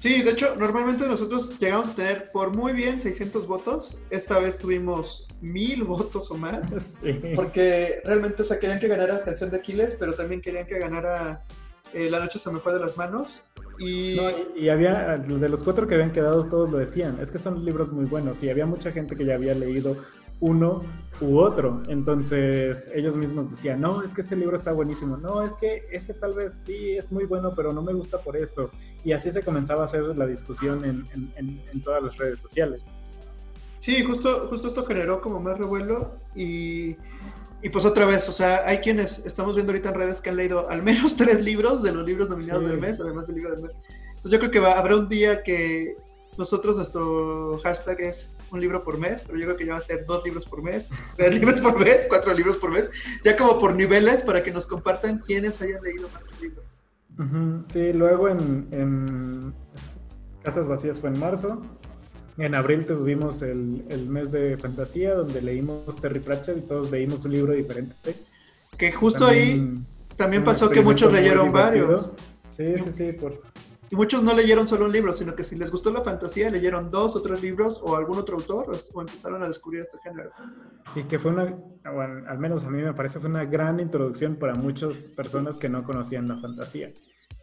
Sí, 0.00 0.22
de 0.22 0.30
hecho, 0.30 0.56
normalmente 0.56 1.06
nosotros 1.06 1.58
llegamos 1.58 1.88
a 1.88 1.94
tener 1.94 2.32
por 2.32 2.56
muy 2.56 2.72
bien 2.72 2.98
600 2.98 3.46
votos. 3.46 3.98
Esta 4.08 4.38
vez 4.38 4.56
tuvimos 4.56 5.28
mil 5.42 5.84
votos 5.84 6.30
o 6.30 6.38
más. 6.38 6.70
Porque 7.36 8.00
realmente, 8.02 8.42
o 8.42 8.58
querían 8.58 8.80
que 8.80 8.88
ganara 8.88 9.22
Canción 9.22 9.50
de 9.50 9.58
Aquiles, 9.58 9.94
pero 10.00 10.14
también 10.14 10.40
querían 10.40 10.66
que 10.66 10.78
ganara 10.78 11.44
eh, 11.92 12.08
La 12.08 12.18
Noche 12.18 12.38
se 12.38 12.50
me 12.50 12.60
fue 12.60 12.72
de 12.72 12.80
las 12.80 12.96
manos. 12.96 13.42
Y... 13.78 14.18
y 14.56 14.70
había, 14.70 15.18
de 15.18 15.48
los 15.50 15.62
cuatro 15.62 15.86
que 15.86 15.96
habían 15.96 16.12
quedado, 16.12 16.48
todos 16.48 16.70
lo 16.70 16.78
decían. 16.78 17.18
Es 17.20 17.30
que 17.30 17.36
son 17.36 17.62
libros 17.62 17.92
muy 17.92 18.06
buenos 18.06 18.42
y 18.42 18.48
había 18.48 18.64
mucha 18.64 18.92
gente 18.92 19.16
que 19.16 19.26
ya 19.26 19.34
había 19.34 19.54
leído 19.54 19.98
uno 20.40 20.82
u 21.20 21.38
otro. 21.38 21.82
Entonces 21.88 22.88
ellos 22.94 23.16
mismos 23.16 23.50
decían, 23.50 23.80
no, 23.80 24.02
es 24.02 24.14
que 24.14 24.22
este 24.22 24.36
libro 24.36 24.56
está 24.56 24.72
buenísimo, 24.72 25.16
no, 25.16 25.42
es 25.42 25.56
que 25.56 25.84
este 25.92 26.14
tal 26.14 26.32
vez 26.32 26.62
sí 26.64 26.96
es 26.96 27.12
muy 27.12 27.24
bueno, 27.24 27.54
pero 27.54 27.72
no 27.72 27.82
me 27.82 27.92
gusta 27.92 28.18
por 28.18 28.36
esto. 28.36 28.70
Y 29.04 29.12
así 29.12 29.30
se 29.30 29.42
comenzaba 29.42 29.82
a 29.82 29.84
hacer 29.84 30.02
la 30.16 30.26
discusión 30.26 30.84
en, 30.84 31.32
en, 31.36 31.82
todas 31.82 32.02
las 32.02 32.16
redes 32.16 32.38
sociales. 32.40 32.90
Sí, 33.78 34.02
justo, 34.02 34.46
justo 34.48 34.68
esto 34.68 34.84
generó 34.84 35.22
como 35.22 35.40
más 35.40 35.56
revuelo 35.58 36.12
y, 36.34 36.96
y, 37.62 37.68
pues 37.72 37.86
otra 37.86 38.04
vez, 38.04 38.28
o 38.28 38.32
sea, 38.32 38.62
hay 38.66 38.78
quienes 38.78 39.20
estamos 39.24 39.54
viendo 39.54 39.72
ahorita 39.72 39.88
en 39.88 39.94
redes 39.94 40.20
que 40.20 40.28
han 40.28 40.36
leído 40.36 40.68
al 40.68 40.82
menos 40.82 41.16
tres 41.16 41.42
libros 41.42 41.82
de 41.82 41.92
los 41.92 42.06
libros 42.06 42.28
nominados 42.28 42.66
del 42.66 42.78
mes, 42.78 43.00
además 43.00 43.26
del 43.26 43.36
libro 43.36 43.52
del 43.52 43.62
mes. 43.62 43.76
Entonces 44.08 44.32
yo 44.32 44.38
creo 44.38 44.50
que 44.50 44.60
va, 44.60 44.78
habrá 44.78 44.96
un 44.96 45.08
día 45.08 45.42
que 45.42 45.96
nosotros, 46.36 46.76
nuestro 46.76 47.58
hashtag 47.62 48.00
es 48.00 48.30
un 48.52 48.60
libro 48.60 48.82
por 48.82 48.98
mes, 48.98 49.22
pero 49.22 49.38
yo 49.38 49.44
creo 49.46 49.56
que 49.56 49.66
ya 49.66 49.72
va 49.72 49.78
a 49.78 49.82
ser 49.82 50.04
dos 50.06 50.24
libros 50.24 50.46
por 50.46 50.62
mes, 50.62 50.90
tres 51.16 51.34
libros 51.34 51.60
por 51.60 51.78
mes, 51.78 52.06
cuatro 52.08 52.32
libros 52.34 52.56
por 52.56 52.70
mes, 52.70 52.90
ya 53.24 53.36
como 53.36 53.58
por 53.58 53.74
niveles 53.74 54.22
para 54.22 54.42
que 54.42 54.50
nos 54.50 54.66
compartan 54.66 55.18
quiénes 55.18 55.60
hayan 55.62 55.82
leído 55.82 56.08
más 56.12 56.24
que 56.24 56.34
un 56.34 56.40
libro. 56.40 56.62
Sí, 57.68 57.92
luego 57.92 58.28
en, 58.28 59.52
Casas 60.42 60.66
Vacías 60.66 61.00
fue 61.00 61.10
en 61.10 61.20
marzo. 61.20 61.60
En 62.38 62.54
abril 62.54 62.86
tuvimos 62.86 63.42
el, 63.42 63.84
el, 63.90 64.08
mes 64.08 64.32
de 64.32 64.56
fantasía, 64.56 65.14
donde 65.14 65.42
leímos 65.42 66.00
Terry 66.00 66.20
Pratchett 66.20 66.56
y 66.56 66.60
todos 66.62 66.90
leímos 66.90 67.26
un 67.26 67.32
libro 67.32 67.52
diferente. 67.52 68.14
Que 68.78 68.90
justo 68.90 69.26
ahí 69.26 69.74
también 70.16 70.44
pasó 70.44 70.70
que 70.70 70.80
muchos 70.80 71.12
leyeron 71.12 71.52
varios. 71.52 72.12
Sí, 72.48 72.74
sí, 72.78 72.92
sí, 72.92 73.12
por, 73.12 73.42
y 73.90 73.96
muchos 73.96 74.22
no 74.22 74.32
leyeron 74.34 74.68
solo 74.68 74.84
un 74.84 74.92
libro, 74.92 75.12
sino 75.12 75.34
que 75.34 75.42
si 75.42 75.56
les 75.56 75.68
gustó 75.68 75.90
la 75.90 76.02
fantasía, 76.02 76.48
leyeron 76.48 76.92
dos 76.92 77.16
o 77.16 77.22
tres 77.22 77.42
libros 77.42 77.80
o 77.82 77.96
algún 77.96 78.18
otro 78.18 78.36
autor 78.36 78.70
o, 78.94 79.00
empezaron 79.00 79.42
a 79.42 79.48
descubrir 79.48 79.82
este 79.82 79.98
género. 79.98 80.30
Y 80.94 81.02
que 81.02 81.18
fue 81.18 81.32
una, 81.32 81.56
bueno, 81.92 82.24
al 82.28 82.38
menos 82.38 82.62
a 82.62 82.70
mí 82.70 82.80
me 82.80 82.94
parece, 82.94 83.18
fue 83.18 83.28
una 83.28 83.44
gran 83.44 83.80
introducción 83.80 84.36
para 84.36 84.54
muchas 84.54 85.06
personas 85.16 85.58
que 85.58 85.68
no 85.68 85.82
conocían 85.82 86.28
la 86.28 86.36
fantasía. 86.36 86.92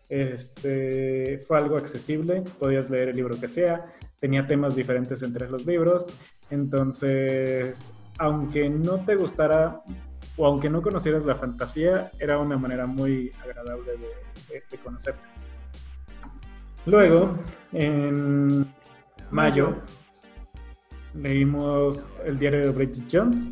Este, 0.07 1.38
fue 1.39 1.57
algo 1.57 1.75
accesible, 1.75 2.43
podías 2.57 2.89
leer 2.89 3.10
el 3.10 3.17
libro 3.17 3.38
que 3.38 3.49
sea, 3.49 3.86
tenía 4.21 4.47
temas 4.47 4.73
diferentes 4.73 5.21
entre 5.23 5.49
los 5.49 5.65
libros, 5.65 6.10
entonces, 6.49 7.91
aunque 8.19 8.69
no 8.69 9.03
te 9.03 9.15
gustara 9.15 9.81
o 10.38 10.45
aunque 10.45 10.69
no 10.69 10.81
conocieras 10.81 11.25
la 11.25 11.36
fantasía, 11.36 12.10
era 12.19 12.38
una 12.38 12.57
manera 12.57 12.86
muy 12.86 13.31
agradable 13.43 13.97
de, 13.97 13.97
de, 13.97 14.63
de. 14.71 15.37
Luego, 16.88 17.36
en 17.73 18.65
mayo, 19.30 19.76
leímos 21.13 22.08
el 22.23 22.39
diario 22.39 22.62
de 22.62 22.69
Bridget 22.69 23.04
Jones. 23.12 23.52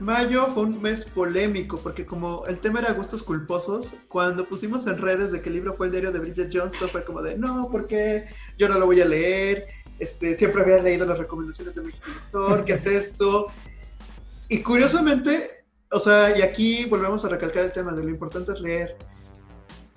Mayo 0.00 0.48
fue 0.48 0.64
un 0.64 0.82
mes 0.82 1.04
polémico 1.04 1.78
porque 1.78 2.04
como 2.04 2.44
el 2.46 2.58
tema 2.58 2.80
era 2.80 2.92
gustos 2.92 3.22
culposos, 3.22 3.94
cuando 4.08 4.48
pusimos 4.48 4.88
en 4.88 4.98
redes 4.98 5.30
de 5.30 5.38
el 5.38 5.52
libro 5.52 5.74
fue 5.74 5.86
el 5.86 5.92
diario 5.92 6.10
de 6.10 6.18
Bridget 6.18 6.50
Jones, 6.52 6.72
todo 6.72 6.88
fue 6.88 7.04
como 7.04 7.22
de, 7.22 7.38
no, 7.38 7.68
porque 7.70 8.24
yo 8.58 8.68
no 8.68 8.80
lo 8.80 8.86
voy 8.86 9.00
a 9.00 9.04
leer, 9.04 9.68
este, 10.00 10.34
siempre 10.34 10.62
había 10.62 10.82
leído 10.82 11.06
las 11.06 11.18
recomendaciones 11.18 11.76
de 11.76 11.82
mi 11.82 11.92
lector, 11.92 12.64
¿qué 12.64 12.72
es 12.72 12.84
esto? 12.84 13.46
Y 14.48 14.60
curiosamente, 14.60 15.46
o 15.92 16.00
sea, 16.00 16.36
y 16.36 16.42
aquí 16.42 16.84
volvemos 16.86 17.24
a 17.24 17.28
recalcar 17.28 17.64
el 17.64 17.72
tema 17.72 17.92
de 17.92 18.02
lo 18.02 18.10
importante 18.10 18.52
es 18.52 18.60
leer 18.60 18.96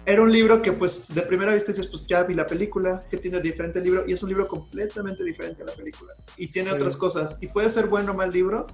era 0.10 0.24
un 0.24 0.32
libro 0.32 0.60
que 0.64 0.74
pues 0.74 1.14
de 1.14 1.22
primera 1.22 1.54
vista 1.54 1.72
dices, 1.72 1.86
pues 1.86 2.08
ya 2.08 2.24
vi 2.24 2.34
la 2.34 2.48
película, 2.48 3.06
que 3.12 3.18
tiene 3.18 3.40
diferente 3.42 3.80
libro, 3.80 4.06
y 4.08 4.14
es 4.14 4.24
un 4.24 4.30
libro 4.30 4.48
completamente 4.48 5.24
diferente 5.24 5.62
a 5.62 5.68
la 5.68 5.74
película. 5.74 6.14
Y 6.36 6.48
tiene 6.48 6.72
otras 6.72 6.98
cosas. 6.98 7.38
Y 7.40 7.48
puede 7.48 7.70
ser 7.70 7.86
bueno 7.86 8.14
o 8.14 8.16
mal 8.16 8.32
libro, 8.32 8.66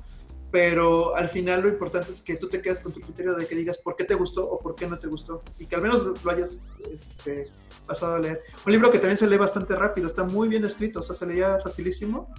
pero 0.49 1.13
al 1.13 1.27
final 1.27 1.63
lo 1.63 1.67
importante 1.67 2.13
es 2.13 2.21
que 2.21 2.37
tú 2.37 2.47
te 2.47 2.61
quedes 2.61 2.79
con 2.79 2.93
tu 2.93 3.01
criterio 3.01 3.35
de 3.35 3.45
que 3.45 3.53
digas 3.53 3.77
por 3.79 3.97
qué 3.97 4.05
te 4.05 4.15
gustó 4.15 4.49
o 4.49 4.59
por 4.59 4.75
qué 4.75 4.87
no 4.87 4.97
te 4.97 5.07
gustó. 5.07 5.43
Y 5.59 5.65
que 5.65 5.75
al 5.75 5.81
menos 5.81 6.23
lo 6.23 6.31
hayas 6.31 6.73
este, 6.89 7.51
pasado 7.85 8.15
a 8.15 8.19
leer. 8.19 8.39
Un 8.65 8.71
libro 8.71 8.89
que 8.89 8.99
también 8.99 9.17
se 9.17 9.27
lee 9.27 9.37
bastante 9.37 9.75
rápido, 9.75 10.07
está 10.07 10.23
muy 10.23 10.47
bien 10.47 10.63
escrito, 10.63 11.01
o 11.01 11.03
sea, 11.03 11.15
se 11.15 11.25
leía 11.25 11.59
facilísimo. 11.59 12.33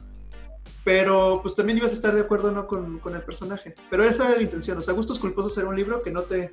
Pero 0.84 1.40
pues 1.42 1.54
también 1.54 1.76
ibas 1.76 1.92
a 1.92 1.96
estar 1.96 2.14
de 2.14 2.22
acuerdo 2.22 2.50
no 2.50 2.66
con, 2.66 2.98
con 3.00 3.14
el 3.14 3.22
personaje. 3.22 3.74
Pero 3.90 4.04
esa 4.04 4.28
era 4.28 4.36
la 4.36 4.42
intención, 4.42 4.78
o 4.78 4.80
sea, 4.80 4.94
Gustos 4.94 5.18
Culposos 5.18 5.58
era 5.58 5.68
un 5.68 5.76
libro 5.76 6.00
que 6.02 6.10
no 6.10 6.22
te 6.22 6.50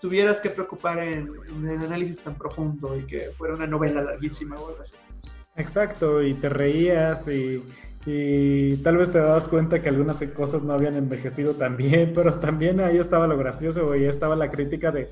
tuvieras 0.00 0.40
que 0.40 0.50
preocupar 0.50 0.98
en, 0.98 1.30
un 1.30 1.68
análisis 1.68 2.20
tan 2.20 2.36
profundo 2.36 2.96
y 2.96 3.06
que 3.06 3.30
fuera 3.36 3.54
una 3.54 3.66
novela 3.66 4.02
larguísima 4.02 4.56
o 4.56 4.68
algo 4.68 4.80
así. 4.80 4.94
Exacto, 5.56 6.22
y 6.22 6.34
te 6.34 6.48
reías 6.48 7.28
y, 7.28 7.62
y, 8.06 8.76
tal 8.78 8.96
vez 8.96 9.12
te 9.12 9.18
dabas 9.18 9.48
cuenta 9.48 9.80
que 9.80 9.88
algunas 9.88 10.20
cosas 10.34 10.62
no 10.62 10.72
habían 10.72 10.96
envejecido 10.96 11.54
tan 11.54 11.76
bien, 11.76 12.12
pero 12.14 12.34
también 12.40 12.80
ahí 12.80 12.98
estaba 12.98 13.26
lo 13.26 13.38
gracioso, 13.38 13.92
ahí 13.92 14.04
estaba 14.04 14.34
la 14.34 14.50
crítica 14.50 14.90
de 14.90 15.10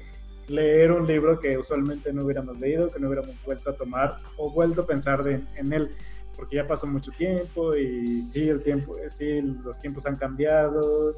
leer 0.48 0.90
un 0.90 1.06
libro 1.06 1.38
que 1.38 1.56
usualmente 1.56 2.12
no 2.12 2.24
hubiéramos 2.24 2.58
leído, 2.58 2.88
que 2.88 2.98
no 2.98 3.06
hubiéramos 3.06 3.36
vuelto 3.44 3.70
a 3.70 3.74
tomar 3.74 4.16
o 4.36 4.50
vuelto 4.50 4.82
a 4.82 4.86
pensar 4.86 5.26
en 5.28 5.72
él, 5.72 5.90
porque 6.36 6.56
ya 6.56 6.66
pasó 6.66 6.86
mucho 6.86 7.10
tiempo 7.12 7.76
y 7.76 8.22
sí, 8.24 8.48
el 8.48 8.62
tiempo, 8.62 8.96
sí, 9.08 9.40
los 9.40 9.78
tiempos 9.78 10.06
han 10.06 10.16
cambiado, 10.16 11.14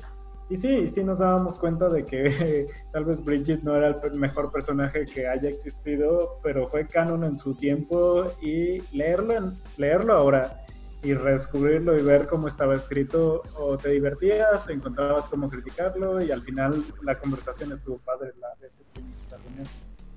y 0.51 0.57
sí, 0.57 0.89
sí 0.89 1.03
nos 1.03 1.21
dábamos 1.21 1.59
cuenta 1.59 1.89
de 1.89 2.05
que 2.05 2.67
tal 2.93 3.05
vez 3.05 3.25
Bridget 3.25 3.63
no 3.63 3.75
era 3.77 3.89
el 3.89 4.19
mejor 4.19 4.53
personaje 4.53 5.07
que 5.07 5.27
haya 5.27 5.49
existido, 5.49 6.39
pero 6.43 6.69
fue 6.69 6.87
canon 6.87 7.25
en 7.25 7.37
su 7.37 7.55
tiempo 7.55 8.33
y 8.43 8.81
leerlo, 8.97 9.53
leerlo 9.77 10.15
ahora 10.15 10.61
y 11.03 11.13
redescubrirlo 11.15 11.99
y 11.99 12.03
ver 12.03 12.27
cómo 12.27 12.49
estaba 12.49 12.75
escrito, 12.75 13.43
o 13.59 13.77
te 13.77 13.91
divertías, 13.91 14.69
encontrabas 14.71 15.29
cómo 15.29 15.51
criticarlo 15.51 16.23
y 16.23 16.31
al 16.31 16.41
final 16.41 16.83
la 17.03 17.19
conversación 17.19 17.73
estuvo 17.73 17.99
padre 17.99 18.33
la 18.41 18.49
esta 18.67 19.37
reunión. 19.37 19.67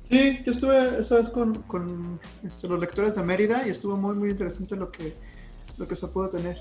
Sí, 0.10 0.42
yo 0.46 0.52
estuve 0.52 1.00
esa 1.00 1.16
vez 1.16 1.30
con, 1.30 1.54
con 1.64 2.20
este, 2.44 2.70
los 2.70 2.80
lectores 2.80 3.16
de 3.16 3.24
Mérida 3.24 3.68
y 3.68 3.72
estuvo 3.72 3.98
muy, 3.98 4.16
muy 4.16 4.30
interesante 4.30 4.78
lo 4.78 4.90
que, 4.90 5.14
lo 5.78 5.86
que 5.86 5.96
se 5.98 6.08
pudo 6.08 6.30
tener. 6.30 6.58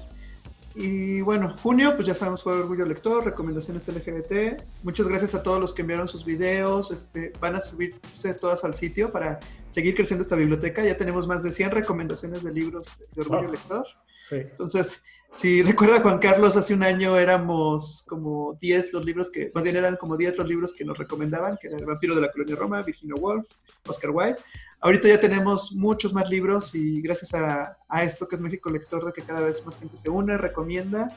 Y 0.79 1.23
bueno, 1.23 1.57
junio, 1.63 1.95
pues 1.95 2.07
ya 2.07 2.15
sabemos, 2.15 2.43
fue 2.43 2.53
Orgullo 2.53 2.85
Lector, 2.85 3.25
recomendaciones 3.25 3.89
LGBT. 3.89 4.63
Muchas 4.83 5.09
gracias 5.09 5.35
a 5.35 5.43
todos 5.43 5.59
los 5.59 5.73
que 5.73 5.81
enviaron 5.81 6.07
sus 6.07 6.23
videos. 6.27 6.91
Este, 6.91 7.33
van 7.41 7.57
a 7.57 7.63
subirse 7.63 8.35
todas 8.35 8.63
al 8.63 8.75
sitio 8.75 9.11
para 9.11 9.41
seguir 9.69 9.95
creciendo 9.95 10.23
esta 10.23 10.37
biblioteca. 10.37 10.85
Ya 10.85 10.99
tenemos 10.99 11.27
más 11.27 11.43
de 11.43 11.51
100 11.51 11.71
recomendaciones 11.71 12.45
de 12.45 12.53
libros 12.53 12.89
de 13.15 13.23
Orgullo 13.23 13.51
Lector. 13.53 13.87
Sí. 14.19 14.37
Entonces, 14.37 15.03
si 15.37 15.63
recuerda 15.63 16.01
Juan 16.01 16.19
Carlos, 16.19 16.57
hace 16.57 16.73
un 16.73 16.83
año 16.83 17.19
éramos 17.19 18.05
como 18.09 18.57
10 18.61 18.95
los 18.95 19.05
libros 19.05 19.31
que, 19.31 19.51
más 19.55 19.65
bien 19.65 19.77
eran 19.77 19.97
como 19.97 20.17
10 20.17 20.39
los 20.39 20.49
libros 20.49 20.73
que 20.73 20.85
nos 20.85 20.97
recomendaban, 20.97 21.59
que 21.61 21.69
era 21.69 21.77
El 21.77 21.85
vampiro 21.85 22.15
de 22.15 22.23
la 22.23 22.33
colonia 22.33 22.57
Roma, 22.57 22.83
Virginia 22.83 23.15
Woolf, 23.17 23.47
Oscar 23.87 24.11
Wilde. 24.11 24.41
Ahorita 24.81 25.09
ya 25.09 25.21
tenemos 25.21 25.73
muchos 25.73 26.15
más 26.15 26.31
libros 26.31 26.75
y 26.75 27.03
gracias 27.03 27.35
a, 27.35 27.77
esto 28.03 28.27
que 28.27 28.37
es 28.37 28.41
México 28.41 28.71
Lector, 28.71 29.05
de 29.05 29.13
que 29.13 29.23
cada 29.23 29.41
vez 29.43 29.65
más 29.67 29.79
gente 29.79 29.97
se 29.97 30.09
une, 30.09 30.39
recomienda 30.39 31.09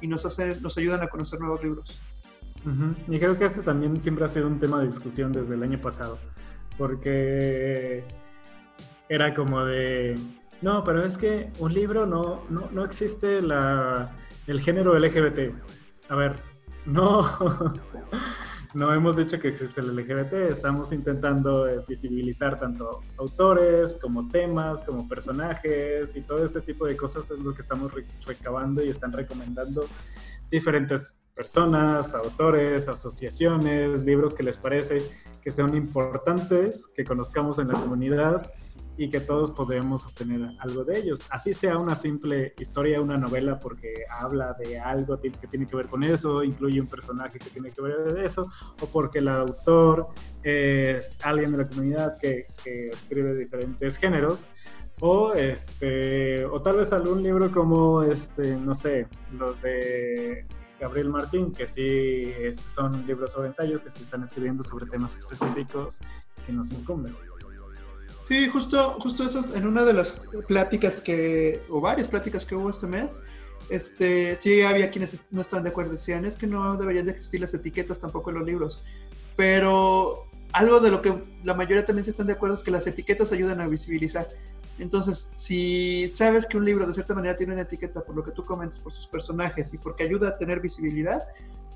y 0.00 0.06
nos, 0.06 0.24
hace, 0.24 0.60
nos 0.60 0.78
ayudan 0.78 1.02
a 1.02 1.08
conocer 1.08 1.40
nuevos 1.40 1.62
libros. 1.62 2.00
Y 3.08 3.18
creo 3.18 3.36
que 3.36 3.44
este 3.44 3.60
también 3.60 4.00
siempre 4.02 4.24
ha 4.24 4.28
sido 4.28 4.46
un 4.46 4.58
tema 4.58 4.80
de 4.80 4.86
discusión 4.86 5.32
desde 5.32 5.54
el 5.54 5.62
año 5.62 5.80
pasado, 5.80 6.18
porque 6.78 8.04
era 9.08 9.34
como 9.34 9.64
de, 9.64 10.14
no, 10.62 10.82
pero 10.82 11.04
es 11.04 11.18
que 11.18 11.50
un 11.58 11.74
libro 11.74 12.06
no, 12.06 12.44
no, 12.48 12.70
no 12.70 12.84
existe 12.84 13.42
la, 13.42 14.16
el 14.46 14.60
género 14.60 14.98
LGBT. 14.98 15.54
A 16.08 16.16
ver, 16.16 16.36
no, 16.86 17.74
no 18.74 18.94
hemos 18.94 19.16
dicho 19.16 19.38
que 19.38 19.48
existe 19.48 19.80
el 19.80 19.94
LGBT, 19.94 20.32
estamos 20.50 20.92
intentando 20.92 21.68
eh, 21.68 21.84
visibilizar 21.86 22.58
tanto 22.58 23.02
autores 23.18 23.98
como 24.00 24.28
temas, 24.28 24.82
como 24.82 25.08
personajes 25.08 26.16
y 26.16 26.22
todo 26.22 26.44
este 26.44 26.60
tipo 26.60 26.86
de 26.86 26.96
cosas 26.96 27.30
es 27.30 27.38
lo 27.38 27.54
que 27.54 27.62
estamos 27.62 27.92
recabando 28.26 28.82
y 28.82 28.88
están 28.88 29.12
recomendando 29.12 29.86
diferentes 30.50 31.24
personas, 31.34 32.14
autores, 32.14 32.88
asociaciones, 32.88 34.04
libros 34.04 34.34
que 34.34 34.42
les 34.42 34.56
parece 34.56 35.02
que 35.42 35.50
sean 35.50 35.74
importantes, 35.76 36.86
que 36.94 37.04
conozcamos 37.04 37.58
en 37.58 37.68
la 37.68 37.74
comunidad 37.74 38.50
y 38.96 39.08
que 39.10 39.20
todos 39.20 39.50
podemos 39.50 40.04
obtener 40.06 40.48
algo 40.60 40.84
de 40.84 40.98
ellos. 40.98 41.22
Así 41.30 41.54
sea 41.54 41.78
una 41.78 41.94
simple 41.94 42.54
historia, 42.58 43.00
una 43.00 43.16
novela, 43.16 43.58
porque 43.58 44.04
habla 44.08 44.54
de 44.54 44.78
algo 44.78 45.20
que 45.20 45.30
tiene 45.30 45.66
que 45.66 45.76
ver 45.76 45.88
con 45.88 46.04
eso, 46.04 46.44
incluye 46.44 46.80
un 46.80 46.86
personaje 46.86 47.38
que 47.38 47.50
tiene 47.50 47.70
que 47.70 47.82
ver 47.82 48.04
con 48.04 48.18
eso, 48.18 48.50
o 48.80 48.86
porque 48.86 49.18
el 49.18 49.28
autor 49.28 50.08
es 50.42 51.18
alguien 51.22 51.52
de 51.52 51.58
la 51.58 51.68
comunidad 51.68 52.16
que, 52.18 52.46
que 52.62 52.88
escribe 52.88 53.34
diferentes 53.34 53.96
géneros. 53.96 54.48
O, 55.00 55.32
este, 55.32 56.44
o 56.44 56.62
tal 56.62 56.76
vez 56.76 56.92
algún 56.92 57.20
libro 57.20 57.50
como, 57.50 58.04
este, 58.04 58.56
no 58.56 58.76
sé, 58.76 59.08
los 59.36 59.60
de 59.60 60.46
Gabriel 60.78 61.08
Martín, 61.08 61.52
que 61.52 61.66
sí 61.66 62.32
este, 62.38 62.70
son 62.70 63.04
libros 63.06 63.32
sobre 63.32 63.48
ensayos 63.48 63.80
que 63.80 63.90
se 63.90 64.04
están 64.04 64.22
escribiendo 64.22 64.62
sobre 64.62 64.86
temas 64.86 65.16
específicos 65.16 65.98
que 66.46 66.52
nos 66.52 66.70
incumben. 66.70 67.14
Sí, 68.28 68.48
justo, 68.48 68.96
justo 69.00 69.24
eso 69.24 69.44
en 69.54 69.66
una 69.66 69.84
de 69.84 69.92
las 69.92 70.26
pláticas 70.48 71.00
que, 71.00 71.62
o 71.68 71.80
varias 71.80 72.08
pláticas 72.08 72.44
que 72.44 72.54
hubo 72.54 72.70
este 72.70 72.86
mes, 72.86 73.18
este, 73.68 74.34
sí 74.36 74.62
había 74.62 74.90
quienes 74.90 75.24
no 75.30 75.42
estaban 75.42 75.64
de 75.64 75.70
acuerdo, 75.70 75.92
decían, 75.92 76.24
es 76.24 76.36
que 76.36 76.46
no 76.46 76.76
deberían 76.76 77.04
de 77.04 77.12
existir 77.12 77.40
las 77.40 77.52
etiquetas 77.52 77.98
tampoco 77.98 78.30
en 78.30 78.36
los 78.36 78.46
libros, 78.46 78.82
pero 79.36 80.24
algo 80.52 80.80
de 80.80 80.90
lo 80.90 81.02
que 81.02 81.14
la 81.42 81.54
mayoría 81.54 81.84
también 81.84 82.04
se 82.04 82.12
están 82.12 82.26
de 82.26 82.34
acuerdo 82.34 82.54
es 82.54 82.62
que 82.62 82.70
las 82.70 82.86
etiquetas 82.86 83.32
ayudan 83.32 83.60
a 83.60 83.66
visibilizar. 83.66 84.26
Entonces, 84.78 85.30
si 85.34 86.08
sabes 86.08 86.46
que 86.46 86.56
un 86.56 86.64
libro 86.64 86.86
de 86.86 86.94
cierta 86.94 87.14
manera 87.14 87.36
tiene 87.36 87.52
una 87.52 87.62
etiqueta 87.62 88.02
por 88.02 88.16
lo 88.16 88.24
que 88.24 88.32
tú 88.32 88.42
comentas, 88.42 88.78
por 88.78 88.92
sus 88.92 89.06
personajes 89.06 89.72
y 89.74 89.78
porque 89.78 90.04
ayuda 90.04 90.28
a 90.28 90.38
tener 90.38 90.60
visibilidad, 90.60 91.26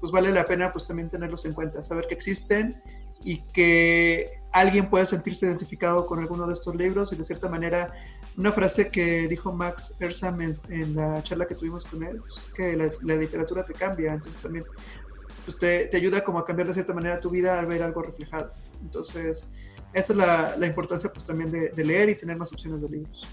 pues 0.00 0.12
vale 0.12 0.32
la 0.32 0.44
pena 0.44 0.72
pues 0.72 0.86
también 0.86 1.10
tenerlos 1.10 1.44
en 1.44 1.52
cuenta, 1.52 1.82
saber 1.82 2.06
que 2.08 2.14
existen 2.14 2.80
y 3.24 3.42
que 3.52 4.30
alguien 4.52 4.88
pueda 4.88 5.04
sentirse 5.06 5.46
identificado 5.46 6.06
con 6.06 6.18
alguno 6.18 6.46
de 6.46 6.54
estos 6.54 6.74
libros. 6.76 7.12
Y 7.12 7.16
de 7.16 7.24
cierta 7.24 7.48
manera 7.48 7.92
una 8.36 8.52
frase 8.52 8.88
que 8.90 9.26
dijo 9.28 9.52
Max 9.52 9.96
Ersam 9.98 10.40
en, 10.40 10.94
la 10.94 11.22
charla 11.22 11.46
que 11.46 11.54
tuvimos 11.54 11.84
con 11.84 12.02
él 12.04 12.20
pues, 12.20 12.38
es 12.38 12.52
que 12.52 12.76
la, 12.76 13.16
literatura 13.16 13.64
te 13.64 13.72
cambia. 13.72 14.14
Entonces 14.14 14.40
también 14.40 14.64
pues 15.44 15.58
te, 15.58 15.86
te, 15.86 15.96
ayuda 15.96 16.22
como 16.22 16.38
a 16.38 16.44
cambiar 16.44 16.68
de 16.68 16.74
cierta 16.74 16.92
manera 16.92 17.20
tu 17.20 17.30
vida 17.30 17.58
al 17.58 17.66
ver 17.66 17.82
algo 17.82 18.02
reflejado. 18.02 18.52
Entonces 18.82 19.48
esa 19.92 20.12
es 20.12 20.16
la, 20.16 20.56
la 20.56 20.66
importancia 20.66 21.10
pues 21.12 21.24
también 21.24 21.50
de, 21.50 21.84
leer 21.84 22.10
y 22.10 22.14
tener 22.14 22.36
más 22.36 22.52
opciones 22.52 22.82
de 22.82 22.88
libros. 22.88 23.26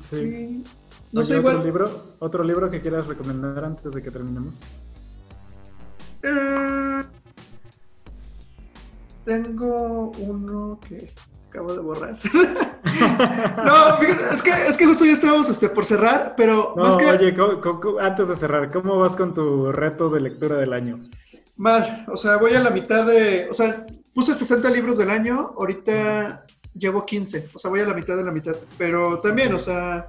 Sí. 0.00 0.62
No 1.10 1.24
sé, 1.24 1.38
otro 1.38 1.64
libro 1.64 2.14
otro 2.18 2.44
libro 2.44 2.70
que 2.70 2.80
quieras 2.80 3.06
recomendar 3.06 3.64
antes 3.64 3.94
de 3.94 4.02
que 4.02 4.10
terminemos 4.10 4.60
eh, 6.22 7.02
tengo 9.28 10.10
uno 10.20 10.80
que 10.88 11.12
acabo 11.50 11.74
de 11.74 11.80
borrar. 11.80 12.18
no, 13.64 14.00
es 14.32 14.42
que, 14.42 14.50
es 14.50 14.76
que 14.78 14.86
justo 14.86 15.04
ya 15.04 15.12
estábamos 15.12 15.50
este, 15.50 15.68
por 15.68 15.84
cerrar, 15.84 16.32
pero... 16.34 16.72
No, 16.74 16.96
oye, 16.96 17.36
antes 18.00 18.28
de 18.28 18.36
cerrar, 18.36 18.72
¿cómo 18.72 18.98
vas 18.98 19.16
con 19.16 19.34
tu 19.34 19.70
reto 19.70 20.08
de 20.08 20.20
lectura 20.20 20.56
del 20.56 20.72
año? 20.72 20.98
Mal, 21.58 22.06
o 22.10 22.16
sea, 22.16 22.38
voy 22.38 22.54
a 22.54 22.60
la 22.60 22.70
mitad 22.70 23.04
de... 23.04 23.48
O 23.50 23.54
sea, 23.54 23.84
puse 24.14 24.34
60 24.34 24.70
libros 24.70 24.96
del 24.96 25.10
año, 25.10 25.52
ahorita 25.58 26.46
llevo 26.74 27.04
15, 27.04 27.50
o 27.52 27.58
sea, 27.58 27.70
voy 27.70 27.80
a 27.80 27.86
la 27.86 27.94
mitad 27.94 28.16
de 28.16 28.24
la 28.24 28.32
mitad, 28.32 28.56
pero 28.78 29.20
también, 29.20 29.52
o 29.52 29.58
sea, 29.58 30.06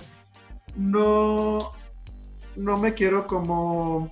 no, 0.78 1.74
no 2.56 2.78
me 2.78 2.94
quiero 2.94 3.28
como... 3.28 4.10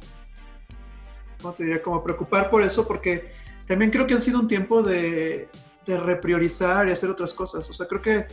¿Cómo 1.42 1.54
te 1.54 1.64
diría? 1.64 1.82
Como 1.82 2.04
preocupar 2.04 2.50
por 2.50 2.62
eso, 2.62 2.86
porque 2.86 3.32
también 3.68 3.92
creo 3.92 4.08
que 4.08 4.16
ha 4.16 4.20
sido 4.20 4.40
un 4.40 4.48
tiempo 4.48 4.82
de, 4.82 5.50
de 5.86 5.98
repriorizar 5.98 6.88
y 6.88 6.92
hacer 6.92 7.10
otras 7.10 7.34
cosas. 7.34 7.68
O 7.70 7.74
sea, 7.74 7.88
creo 7.88 8.02
que, 8.02 8.28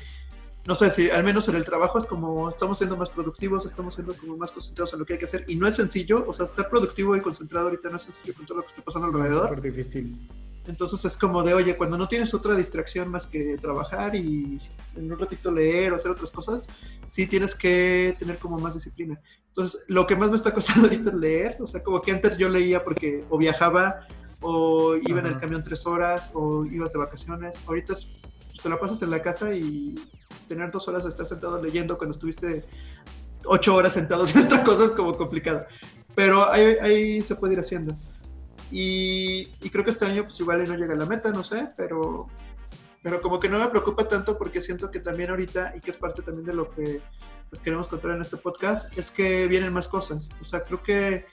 no 0.67 0.75
sé, 0.75 0.91
si 0.91 1.11
al 1.11 1.25
menos 1.25 1.49
en 1.49 1.57
el 1.57 1.65
trabajo 1.65 1.99
es 1.99 2.07
como 2.07 2.49
estamos 2.49 2.79
siendo 2.79 2.97
más 2.97 3.11
productivos, 3.11 3.67
estamos 3.67 3.95
siendo 3.95 4.15
como 4.15 4.37
más 4.37 4.53
concentrados 4.53 4.93
en 4.93 4.99
lo 4.99 5.07
que 5.07 5.15
hay 5.15 5.19
que 5.19 5.25
hacer. 5.25 5.45
Y 5.49 5.57
no 5.57 5.67
es 5.67 5.77
sencillo, 5.77 6.25
o 6.27 6.33
sea, 6.33 6.47
estar 6.47 6.69
productivo 6.69 7.17
y 7.17 7.21
concentrado 7.21 7.67
ahorita 7.67 7.89
no 7.89 7.97
es 7.97 8.03
sencillo 8.03 8.35
con 8.35 8.47
todo 8.47 8.59
lo 8.59 8.63
que 8.63 8.69
está 8.69 8.83
pasando 8.83 9.09
alrededor. 9.09 9.45
Es 9.45 9.49
súper 9.49 9.63
difícil. 9.63 10.29
Entonces 10.67 11.05
es 11.05 11.17
como 11.19 11.43
de, 11.43 11.53
oye, 11.53 11.77
cuando 11.77 11.99
no 11.99 12.09
tienes 12.09 12.33
otra 12.33 12.57
distracción 12.57 13.09
más 13.09 13.27
que 13.27 13.59
trabajar 13.59 14.15
y 14.15 14.61
en 14.97 15.13
un 15.13 15.19
ratito 15.19 15.53
leer 15.53 15.93
o 15.93 15.97
hacer 15.97 16.11
otras 16.11 16.31
cosas, 16.31 16.67
sí 17.07 17.27
tienes 17.27 17.55
que 17.55 18.17
tener 18.19 18.39
como 18.39 18.59
más 18.59 18.75
disciplina. 18.75 19.21
Entonces, 19.49 19.85
lo 19.89 20.07
que 20.07 20.17
más 20.17 20.31
me 20.31 20.37
está 20.37 20.55
costando 20.55 20.83
ahorita 20.89 21.11
es 21.11 21.17
leer, 21.17 21.57
o 21.61 21.67
sea, 21.67 21.83
como 21.83 22.01
que 22.01 22.13
antes 22.13 22.39
yo 22.39 22.49
leía 22.49 22.83
porque 22.83 23.25
o 23.29 23.37
viajaba 23.37 24.07
o 24.47 24.95
iba 24.97 25.21
en 25.21 25.27
el 25.27 25.41
camión 25.41 25.65
tres 25.65 25.87
horas, 25.87 26.31
o 26.35 26.67
ibas 26.67 26.93
de 26.93 26.99
vacaciones. 26.99 27.59
Ahorita 27.67 27.95
te 28.63 28.69
la 28.69 28.79
pasas 28.79 29.01
en 29.01 29.11
la 29.11 29.23
casa 29.23 29.55
y 29.55 29.95
tener 30.47 30.71
dos 30.71 30.87
horas 30.87 31.05
de 31.05 31.09
estar 31.09 31.25
sentado 31.25 31.61
leyendo 31.61 31.97
cuando 31.97 32.13
estuviste 32.13 32.63
ocho 33.47 33.75
horas 33.75 33.95
sentados 33.95 34.37
en 34.37 34.45
otra 34.45 34.63
cosa 34.63 34.85
es 34.85 34.91
como 34.93 35.17
complicado. 35.17 35.65
Pero 36.15 36.51
ahí, 36.53 36.77
ahí 36.83 37.23
se 37.23 37.35
puede 37.35 37.55
ir 37.55 37.61
haciendo. 37.61 37.97
Y, 38.71 39.49
y, 39.63 39.71
creo 39.71 39.83
que 39.83 39.91
este 39.91 40.05
año 40.05 40.25
pues 40.25 40.39
igual 40.41 40.65
no 40.65 40.77
llega 40.77 40.93
a 40.93 40.99
la 40.99 41.07
meta, 41.07 41.31
no 41.31 41.45
sé, 41.45 41.69
pero, 41.77 42.27
pero 43.03 43.23
como 43.23 43.41
que 43.41 43.49
no 43.49 43.59
me 43.59 43.69
preocupa 43.69 44.09
tanto 44.09 44.37
porque 44.37 44.61
siento 44.61 44.91
que 44.91 45.01
también 45.01 45.31
ahorita, 45.31 45.75
y 45.77 45.81
que 45.81 45.91
es 45.91 45.97
parte 45.97 46.23
también 46.23 46.47
de 46.47 46.55
lo 46.55 46.71
que 46.71 47.01
pues, 47.49 47.63
queremos 47.63 47.89
contar 47.89 48.13
en 48.13 48.23
este 48.23 48.37
podcast, 48.37 48.97
es 48.99 49.11
que 49.11 49.47
vienen 49.47 49.73
más 49.73 49.89
cosas. 49.89 50.29
O 50.41 50.45
sea, 50.45 50.63
creo 50.63 50.83
que 50.83 51.27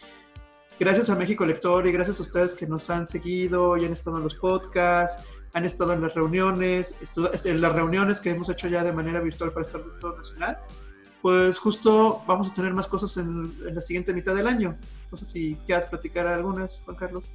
gracias 0.81 1.11
a 1.11 1.15
México 1.15 1.45
Lector 1.45 1.85
y 1.85 1.91
gracias 1.91 2.19
a 2.19 2.23
ustedes 2.23 2.55
que 2.55 2.65
nos 2.65 2.89
han 2.89 3.05
seguido 3.05 3.77
y 3.77 3.85
han 3.85 3.93
estado 3.93 4.17
en 4.17 4.23
los 4.23 4.33
podcasts, 4.33 5.23
han 5.53 5.63
estado 5.63 5.93
en 5.93 6.01
las 6.01 6.15
reuniones, 6.15 6.97
este, 6.99 7.51
en 7.51 7.61
las 7.61 7.73
reuniones 7.73 8.19
que 8.19 8.31
hemos 8.31 8.49
hecho 8.49 8.67
ya 8.67 8.83
de 8.83 8.91
manera 8.91 9.19
virtual 9.19 9.51
para 9.51 9.63
estar 9.63 9.79
en 9.79 9.99
todo 9.99 10.17
nacional, 10.17 10.57
pues 11.21 11.59
justo 11.59 12.23
vamos 12.25 12.49
a 12.49 12.55
tener 12.55 12.73
más 12.73 12.87
cosas 12.87 13.15
en, 13.17 13.53
la 13.75 13.79
siguiente 13.79 14.11
mitad 14.11 14.33
del 14.33 14.47
año. 14.47 14.75
Entonces, 15.03 15.27
si 15.27 15.55
quieres 15.67 15.85
platicar 15.85 16.25
algunas, 16.25 16.81
Juan 16.83 16.97
Carlos. 16.97 17.31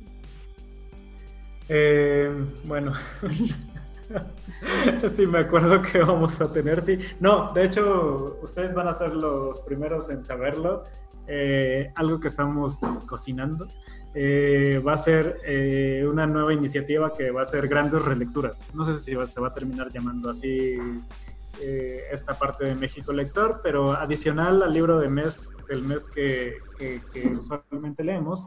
Eh, 1.69 2.29
bueno, 2.65 2.95
sí, 5.15 5.25
me 5.25 5.39
acuerdo 5.39 5.83
que 5.83 6.01
vamos 6.01 6.41
a 6.41 6.53
tener, 6.53 6.83
sí. 6.83 6.99
No, 7.21 7.53
de 7.53 7.65
hecho, 7.65 8.41
ustedes 8.43 8.75
van 8.75 8.89
a 8.89 8.93
ser 8.93 9.15
los 9.15 9.61
primeros 9.61 10.11
en 10.11 10.25
saberlo. 10.25 10.83
Eh, 11.29 11.93
algo 11.95 12.21
que 12.21 12.29
estamos 12.29 12.79
cocinando. 13.07 13.67
Eh, 14.15 14.81
va 14.87 14.95
a 14.95 14.97
ser 14.97 15.41
eh, 15.45 16.07
una 16.11 16.27
nueva 16.27 16.55
iniciativa 16.55 17.13
que 17.13 17.31
va 17.31 17.43
a 17.43 17.47
ser 17.47 17.69
grandes 17.69 18.03
relecturas. 18.03 18.65
No 18.73 18.85
sé 18.85 18.97
si 18.99 19.15
se 19.27 19.41
va 19.41 19.49
a 19.49 19.55
terminar 19.55 19.91
llamando 19.93 20.31
así 20.31 20.79
esta 22.13 22.39
parte 22.39 22.67
de 22.67 22.75
México 22.75 23.15
Lector, 23.15 23.61
pero 23.63 23.93
adicional 23.93 24.63
al 24.63 24.75
libro 24.75 24.99
de 24.99 25.09
mes, 25.09 25.53
del 25.67 25.83
mes 25.83 26.07
que, 26.07 26.59
usualmente 27.35 28.05
leemos, 28.05 28.47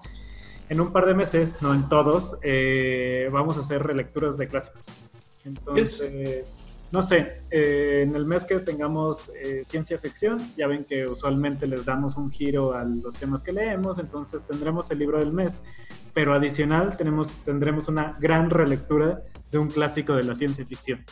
en 0.70 0.80
un 0.80 0.94
par 0.94 1.08
de 1.08 1.16
meses, 1.16 1.60
no 1.64 1.74
en 1.74 1.90
todos, 1.90 2.40
vamos 3.32 3.58
a 3.58 3.62
hacer 3.62 3.82
relecturas 3.82 4.38
de 4.38 4.48
clásicos. 4.48 5.04
Entonces... 5.44 6.69
no 6.92 7.04
sé, 7.04 7.42
eh, 7.52 8.00
en 8.02 8.16
el 8.16 8.26
mes 8.26 8.46
que 8.46 8.60
tengamos 8.60 9.32
eh, 9.36 9.64
ciencia 9.64 10.00
ficción, 10.00 10.40
ya 10.58 10.66
ven 10.68 10.86
que 10.86 11.06
usualmente 11.06 11.68
les 11.68 11.86
damos 11.86 12.18
un 12.18 12.32
giro 12.32 12.74
a 12.74 12.84
los 12.84 13.16
temas 13.16 13.44
que 13.44 13.52
leemos, 13.52 14.00
entonces 14.00 14.44
tendremos 14.44 14.90
el 14.90 14.98
libro 14.98 15.20
del 15.20 15.32
mes, 15.32 15.62
pero 16.14 16.34
adicional 16.34 16.98
tenemos, 16.98 17.34
tendremos 17.46 17.88
una 17.90 18.18
gran 18.20 18.50
relectura 18.50 19.22
de 19.52 19.58
un 19.60 19.68
clásico 19.68 20.16
de 20.16 20.24
la 20.24 20.34
ciencia 20.34 20.66
ficción. 20.66 21.06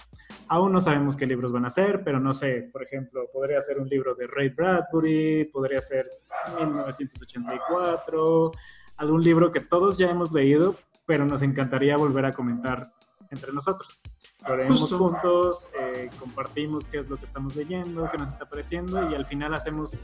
Aún 0.47 0.71
no 0.71 0.79
sabemos 0.79 1.15
qué 1.15 1.27
libros 1.27 1.51
van 1.51 1.65
a 1.65 1.69
ser, 1.69 2.03
pero 2.03 2.19
no 2.19 2.33
sé, 2.33 2.69
por 2.71 2.81
ejemplo, 2.81 3.29
podría 3.31 3.61
ser 3.61 3.79
un 3.79 3.87
libro 3.87 4.15
de 4.15 4.25
Ray 4.27 4.49
Bradbury, 4.49 5.45
podría 5.51 5.81
ser 5.81 6.09
1984, 6.57 8.51
algún 8.95 9.21
libro 9.21 9.51
que 9.51 9.59
todos 9.59 9.97
ya 9.97 10.09
hemos 10.09 10.31
leído, 10.31 10.75
pero 11.05 11.25
nos 11.25 11.43
encantaría 11.43 11.97
volver 11.97 12.25
a 12.25 12.31
comentar 12.31 12.91
entre 13.31 13.53
nosotros. 13.53 14.01
Lo 14.47 14.55
leemos 14.55 14.93
juntos, 14.93 15.67
eh, 15.79 16.09
compartimos 16.19 16.87
qué 16.87 16.99
es 16.99 17.09
lo 17.09 17.17
que 17.17 17.25
estamos 17.25 17.55
leyendo, 17.55 18.09
qué 18.11 18.17
nos 18.17 18.31
está 18.31 18.47
pareciendo 18.47 19.09
y 19.09 19.15
al 19.15 19.25
final 19.25 19.53
hacemos 19.53 19.99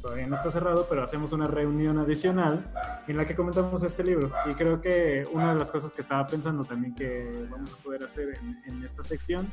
todavía 0.00 0.26
no 0.26 0.34
está 0.34 0.50
cerrado, 0.50 0.86
pero 0.88 1.02
hacemos 1.02 1.32
una 1.32 1.46
reunión 1.46 1.98
adicional 1.98 2.72
en 3.06 3.16
la 3.16 3.24
que 3.24 3.34
comentamos 3.34 3.82
este 3.82 4.02
libro. 4.02 4.32
Y 4.46 4.54
creo 4.54 4.80
que 4.80 5.26
una 5.32 5.52
de 5.52 5.58
las 5.58 5.70
cosas 5.70 5.92
que 5.92 6.00
estaba 6.00 6.26
pensando 6.26 6.64
también 6.64 6.94
que 6.94 7.46
vamos 7.50 7.72
a 7.72 7.76
poder 7.82 8.04
hacer 8.04 8.38
en, 8.66 8.82
esta 8.82 9.02
sección 9.02 9.50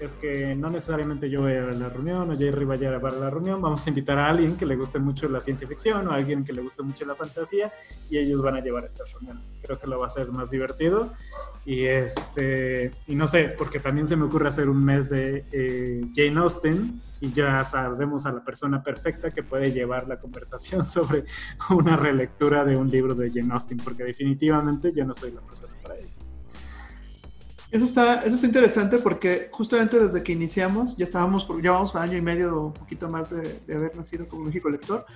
es 0.00 0.14
que 0.14 0.54
no 0.54 0.68
necesariamente 0.68 1.28
yo 1.30 1.42
voy 1.42 1.52
a 1.52 1.62
la 1.62 1.88
reunión 1.88 2.30
o 2.30 2.36
Jerry 2.36 2.64
vaya 2.64 2.88
a 2.96 2.98
la 2.98 3.30
reunión, 3.30 3.60
vamos 3.60 3.86
a 3.86 3.88
invitar 3.88 4.18
a 4.18 4.28
alguien 4.28 4.56
que 4.56 4.66
le 4.66 4.76
guste 4.76 4.98
mucho 4.98 5.28
la 5.28 5.40
ciencia 5.40 5.66
ficción 5.66 6.08
o 6.08 6.12
a 6.12 6.16
alguien 6.16 6.44
que 6.44 6.52
le 6.52 6.62
guste 6.62 6.82
mucho 6.82 7.04
la 7.04 7.14
fantasía 7.14 7.72
y 8.10 8.18
ellos 8.18 8.42
van 8.42 8.56
a 8.56 8.60
llevar 8.60 8.84
estas 8.84 9.12
reuniones. 9.12 9.58
Creo 9.62 9.78
que 9.78 9.86
lo 9.86 9.98
va 9.98 10.06
a 10.06 10.10
ser 10.10 10.28
más 10.28 10.50
divertido 10.50 11.12
y 11.64 11.84
este 11.84 12.90
y 13.06 13.14
no 13.14 13.26
sé, 13.26 13.54
porque 13.56 13.78
también 13.78 14.06
se 14.06 14.16
me 14.16 14.24
ocurre 14.24 14.48
hacer 14.48 14.68
un 14.68 14.84
mes 14.84 15.08
de 15.08 15.44
eh, 15.52 16.04
Jane 16.14 16.38
Austen 16.40 17.00
y 17.20 17.32
ya 17.32 17.64
sabemos 17.64 18.26
a 18.26 18.32
la 18.32 18.42
persona 18.42 18.82
perfecta 18.82 19.30
que 19.30 19.44
puede 19.44 19.70
llevar 19.70 20.08
la 20.08 20.18
conversación 20.18 20.84
sobre 20.86 21.24
una 21.70 21.96
relectura 21.96 22.64
de 22.64 22.76
un 22.76 22.90
libro 22.90 23.14
de 23.14 23.30
Jane 23.30 23.52
Austen, 23.52 23.78
porque 23.78 24.02
definitivamente 24.02 24.92
yo 24.92 25.04
no 25.04 25.14
soy 25.14 25.30
la 25.30 25.40
persona 25.40 25.72
para 25.82 25.98
ello. 25.98 26.11
Eso 27.72 27.84
está, 27.84 28.22
eso 28.22 28.34
está 28.34 28.46
interesante 28.46 28.98
porque 28.98 29.48
justamente 29.50 29.98
desde 29.98 30.22
que 30.22 30.32
iniciamos, 30.32 30.96
ya 30.96 31.04
estábamos, 31.04 31.48
ya 31.62 31.72
vamos 31.72 31.94
un 31.94 32.02
año 32.02 32.18
y 32.18 32.22
medio, 32.22 32.66
un 32.66 32.74
poquito 32.74 33.08
más 33.08 33.30
de, 33.30 33.60
de 33.66 33.74
haber 33.74 33.96
nacido 33.96 34.28
como 34.28 34.44
México 34.44 34.68
Lector, 34.68 35.06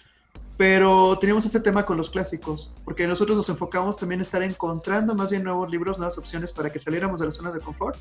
pero 0.56 1.18
teníamos 1.20 1.44
ese 1.44 1.60
tema 1.60 1.84
con 1.84 1.98
los 1.98 2.08
clásicos, 2.08 2.72
porque 2.84 3.06
nosotros 3.06 3.36
nos 3.36 3.48
enfocamos 3.50 3.98
también 3.98 4.20
en 4.20 4.24
estar 4.24 4.42
encontrando 4.42 5.14
más 5.14 5.30
bien 5.30 5.44
nuevos 5.44 5.70
libros, 5.70 5.98
nuevas 5.98 6.16
opciones 6.16 6.50
para 6.52 6.70
que 6.72 6.78
saliéramos 6.78 7.20
de 7.20 7.26
la 7.26 7.32
zona 7.32 7.52
de 7.52 7.60
confort, 7.60 7.98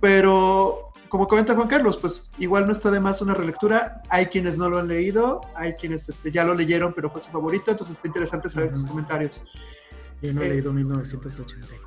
pero 0.00 0.80
como 1.14 1.28
comenta 1.28 1.54
Juan 1.54 1.68
Carlos, 1.68 1.96
pues 1.98 2.30
igual 2.38 2.66
no 2.66 2.72
está 2.72 2.90
de 2.90 2.98
más 2.98 3.22
una 3.22 3.34
relectura. 3.34 4.02
Hay 4.08 4.26
quienes 4.26 4.58
no 4.58 4.68
lo 4.68 4.78
han 4.78 4.88
leído, 4.88 5.42
hay 5.54 5.74
quienes 5.74 6.08
este, 6.08 6.32
ya 6.32 6.44
lo 6.44 6.54
leyeron, 6.54 6.92
pero 6.92 7.08
fue 7.08 7.20
su 7.20 7.30
favorito, 7.30 7.70
entonces 7.70 7.96
está 7.96 8.08
interesante 8.08 8.48
saber 8.48 8.70
sus 8.70 8.84
comentarios. 8.84 9.40
Yo 10.22 10.32
no 10.32 10.42
he 10.42 10.48
leído 10.48 10.72
1984. 10.72 11.83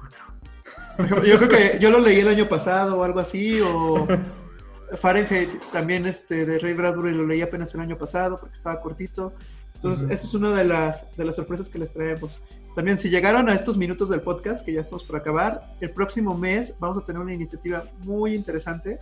Yo 0.98 1.38
creo 1.38 1.50
que 1.50 1.78
yo 1.80 1.90
lo 1.90 2.00
leí 2.00 2.20
el 2.20 2.28
año 2.28 2.48
pasado 2.48 2.98
o 2.98 3.04
algo 3.04 3.20
así, 3.20 3.62
o 3.62 4.08
Fahrenheit 5.00 5.50
también 5.72 6.06
este, 6.06 6.46
de 6.46 6.60
Ray 6.60 6.74
Bradbury 6.74 7.14
lo 7.14 7.26
leí 7.26 7.42
apenas 7.42 7.74
el 7.76 7.82
año 7.82 7.98
pasado 7.98 8.38
porque 8.40 8.56
estaba 8.56 8.80
cortito. 8.80 9.34
Entonces, 9.76 10.10
esa 10.10 10.26
es 10.26 10.34
una 10.34 10.54
de 10.54 10.64
las, 10.64 11.16
de 11.16 11.26
las 11.26 11.36
sorpresas 11.36 11.70
que 11.70 11.78
les 11.78 11.94
traemos. 11.94 12.44
También, 12.76 12.98
si 12.98 13.10
llegaron 13.10 13.48
a 13.48 13.54
estos 13.54 13.78
minutos 13.78 14.10
del 14.10 14.22
podcast, 14.22 14.66
que 14.66 14.74
ya 14.74 14.82
estamos 14.82 15.04
por 15.04 15.18
acabar, 15.18 15.76
el 15.82 15.92
próximo 15.92 16.36
mes 16.36 16.76
vamos 16.80 16.98
a 16.98 17.02
tener 17.02 17.22
una 17.22 17.34
iniciativa 17.34 17.84
muy 18.04 18.34
interesante 18.34 19.00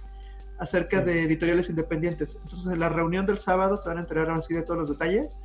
acerca 0.57 1.01
de 1.01 1.23
editoriales 1.23 1.69
independientes. 1.69 2.37
Entonces, 2.43 2.71
en 2.71 2.79
la 2.79 2.89
reunión 2.89 3.25
del 3.25 3.37
sábado 3.37 3.77
se 3.77 3.87
van 3.87 3.99
a 3.99 4.01
enterar 4.01 4.29
así 4.31 4.53
de 4.53 4.63
todos 4.63 4.79
los 4.79 4.89
detalles, 4.89 5.39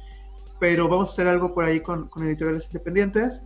pero 0.59 0.89
vamos 0.89 1.09
a 1.09 1.13
hacer 1.13 1.29
algo 1.29 1.55
por 1.55 1.65
ahí 1.65 1.81
con, 1.81 2.09
con 2.09 2.27
editoriales 2.27 2.67
independientes. 2.67 3.45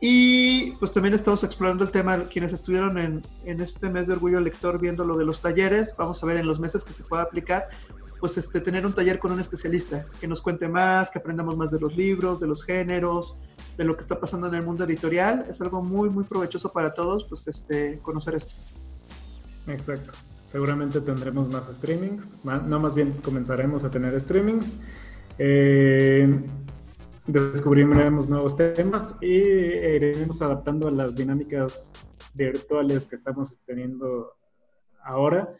Y 0.00 0.72
pues 0.72 0.92
también 0.92 1.14
estamos 1.14 1.44
explorando 1.44 1.84
el 1.84 1.90
tema, 1.90 2.24
quienes 2.24 2.52
estuvieron 2.52 2.98
en, 2.98 3.22
en, 3.44 3.60
este 3.60 3.88
mes 3.88 4.06
de 4.06 4.14
Orgullo 4.14 4.40
Lector 4.40 4.78
viendo 4.78 5.04
lo 5.04 5.16
de 5.16 5.24
los 5.24 5.40
talleres, 5.40 5.94
vamos 5.96 6.22
a 6.22 6.26
ver 6.26 6.36
en 6.36 6.46
los 6.46 6.60
meses 6.60 6.84
que 6.84 6.92
se 6.92 7.04
pueda 7.04 7.22
aplicar, 7.22 7.68
pues 8.20 8.38
este, 8.38 8.60
tener 8.60 8.86
un 8.86 8.92
taller 8.92 9.18
con 9.18 9.32
un 9.32 9.40
especialista, 9.40 10.06
que 10.20 10.26
nos 10.26 10.40
cuente 10.40 10.68
más, 10.68 11.10
que 11.10 11.18
aprendamos 11.18 11.56
más 11.56 11.70
de 11.70 11.78
los 11.78 11.94
libros, 11.96 12.40
de 12.40 12.46
los 12.46 12.64
géneros, 12.64 13.36
de 13.76 13.84
lo 13.84 13.94
que 13.94 14.00
está 14.00 14.18
pasando 14.18 14.46
en 14.46 14.54
el 14.54 14.64
mundo 14.64 14.84
editorial. 14.84 15.46
Es 15.48 15.60
algo 15.60 15.82
muy, 15.82 16.08
muy 16.08 16.24
provechoso 16.24 16.72
para 16.72 16.94
todos, 16.94 17.24
pues 17.24 17.46
este, 17.48 17.98
conocer 18.00 18.36
esto. 18.36 18.54
Exacto. 19.66 20.12
Seguramente 20.46 21.00
tendremos 21.00 21.48
más 21.50 21.66
streamings, 21.66 22.38
no 22.44 22.78
más 22.78 22.94
bien 22.94 23.12
comenzaremos 23.22 23.84
a 23.84 23.90
tener 23.90 24.18
streamings. 24.20 24.74
Eh, 25.38 26.32
descubriremos 27.26 28.28
nuevos 28.28 28.56
temas 28.56 29.14
y 29.20 29.26
iremos 29.26 30.42
adaptando 30.42 30.88
a 30.88 30.90
las 30.90 31.14
dinámicas 31.14 31.92
virtuales 32.34 33.06
que 33.06 33.16
estamos 33.16 33.62
teniendo 33.64 34.34
ahora. 35.02 35.56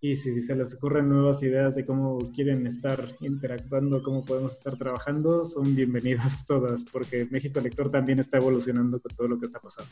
Y 0.00 0.14
si 0.14 0.42
se 0.42 0.54
les 0.54 0.74
ocurren 0.74 1.08
nuevas 1.08 1.42
ideas 1.42 1.74
de 1.74 1.84
cómo 1.84 2.18
quieren 2.32 2.66
estar 2.68 3.00
interactuando, 3.20 4.00
cómo 4.02 4.24
podemos 4.24 4.52
estar 4.52 4.76
trabajando, 4.76 5.44
son 5.44 5.74
bienvenidas 5.74 6.46
todas, 6.46 6.84
porque 6.84 7.26
México 7.30 7.58
Lector 7.60 7.90
también 7.90 8.20
está 8.20 8.36
evolucionando 8.36 9.00
con 9.00 9.16
todo 9.16 9.26
lo 9.26 9.38
que 9.38 9.46
está 9.46 9.58
pasando. 9.58 9.90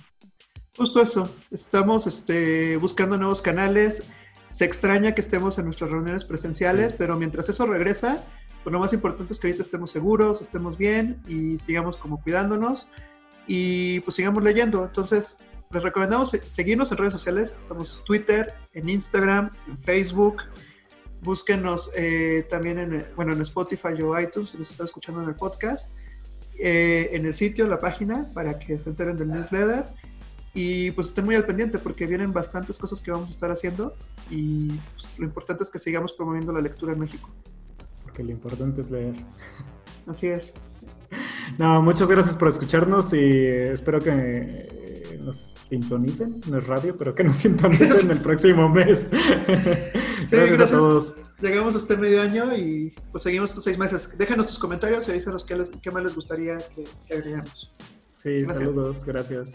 Justo 0.76 1.00
eso, 1.00 1.29
estamos 1.50 2.07
este, 2.07 2.76
buscando 2.76 3.18
nuevos 3.18 3.42
canales. 3.42 4.05
Se 4.48 4.64
extraña 4.64 5.12
que 5.12 5.22
estemos 5.22 5.59
en 5.59 5.64
nuestras 5.64 5.90
reuniones 5.90 6.24
presenciales, 6.24 6.92
pero 6.92 7.16
mientras 7.16 7.48
eso 7.48 7.66
regresa, 7.66 8.22
pues 8.66 8.72
lo 8.72 8.81
más 8.81 8.92
importante 8.92 9.33
es 9.33 9.38
que 9.38 9.46
ahorita 9.46 9.62
estemos 9.62 9.92
seguros, 9.92 10.42
estemos 10.42 10.76
bien 10.76 11.22
y 11.29 11.57
sigamos 11.57 11.96
como 11.96 12.20
cuidándonos 12.20 12.88
y 13.46 14.00
pues 14.00 14.16
sigamos 14.16 14.42
leyendo. 14.42 14.85
Entonces, 14.85 15.38
les 15.70 15.85
recomendamos 15.85 16.31
seguirnos 16.50 16.90
en 16.90 16.98
redes 16.98 17.12
sociales. 17.12 17.55
Estamos 17.57 18.02
Twitter, 18.05 18.55
en 18.72 18.88
Instagram, 18.88 19.52
en 19.68 19.79
Facebook. 19.85 20.42
Búsquenos 21.22 21.92
eh, 21.96 22.44
también 22.50 22.81
en, 22.81 23.07
bueno, 23.14 23.35
en 23.35 23.40
Spotify 23.42 24.02
o 24.02 24.18
iTunes 24.18 24.50
si 24.50 24.59
nos 24.59 24.68
están 24.68 24.87
escuchando 24.87 25.22
en 25.22 25.29
el 25.29 25.37
podcast. 25.37 25.92
Eh, 26.59 27.11
en 27.12 27.24
el 27.24 27.35
sitio, 27.35 27.68
la 27.68 27.79
página, 27.79 28.29
para 28.35 28.59
que 28.59 28.81
se 28.81 28.90
enteren 28.90 29.16
del 29.16 29.29
newsletter. 29.29 29.85
Y 30.55 30.90
pues 30.90 31.07
estén 31.07 31.24
muy 31.24 31.37
al 31.37 31.46
pendiente 31.46 31.79
porque 31.79 32.05
vienen 32.05 32.33
bastantes 32.33 32.79
cosas 32.79 33.00
que 33.00 33.12
vamos 33.12 33.29
a 33.29 33.31
estar 33.31 33.52
haciendo 33.52 33.94
y 34.29 34.72
pues, 34.94 35.20
lo 35.20 35.24
importante 35.26 35.62
es 35.62 35.70
que 35.70 35.79
sigamos 35.79 36.14
promoviendo 36.14 36.52
la 36.52 36.61
lectura 36.61 36.94
en 36.94 36.98
México 36.98 37.31
que 38.16 38.24
lo 38.24 38.31
importante 38.31 38.81
es 38.81 38.90
leer. 38.90 39.14
Así 40.07 40.29
es. 40.29 40.55
No, 41.59 41.83
muchas 41.83 42.09
gracias 42.09 42.37
por 42.37 42.48
escucharnos 42.48 43.12
y 43.12 43.44
espero 43.44 44.00
que 44.00 45.18
nos 45.22 45.55
sintonicen, 45.68 46.40
no 46.48 46.59
es 46.59 46.66
radio, 46.66 46.96
pero 46.96 47.14
que 47.14 47.24
nos 47.24 47.37
sintonicen 47.37 48.11
el 48.11 48.20
próximo 48.20 48.68
mes. 48.68 49.09
gracias, 50.31 50.61
a 50.61 50.76
todos. 50.76 51.16
Llegamos 51.40 51.74
a 51.74 51.79
este 51.79 51.96
medio 51.96 52.22
año 52.22 52.57
y 52.57 52.94
pues 53.12 53.24
seguimos 53.24 53.50
estos 53.50 53.64
seis 53.64 53.76
meses. 53.76 54.11
Déjanos 54.16 54.48
sus 54.48 54.59
comentarios 54.59 55.07
y 55.09 55.11
avísanos 55.11 55.44
qué, 55.44 55.62
qué 55.83 55.90
más 55.90 56.02
les 56.02 56.14
gustaría 56.14 56.57
que, 56.74 56.85
que 57.07 57.14
agregamos. 57.14 57.74
Sí, 58.14 58.46
saludos, 58.46 59.05
gracias. 59.05 59.52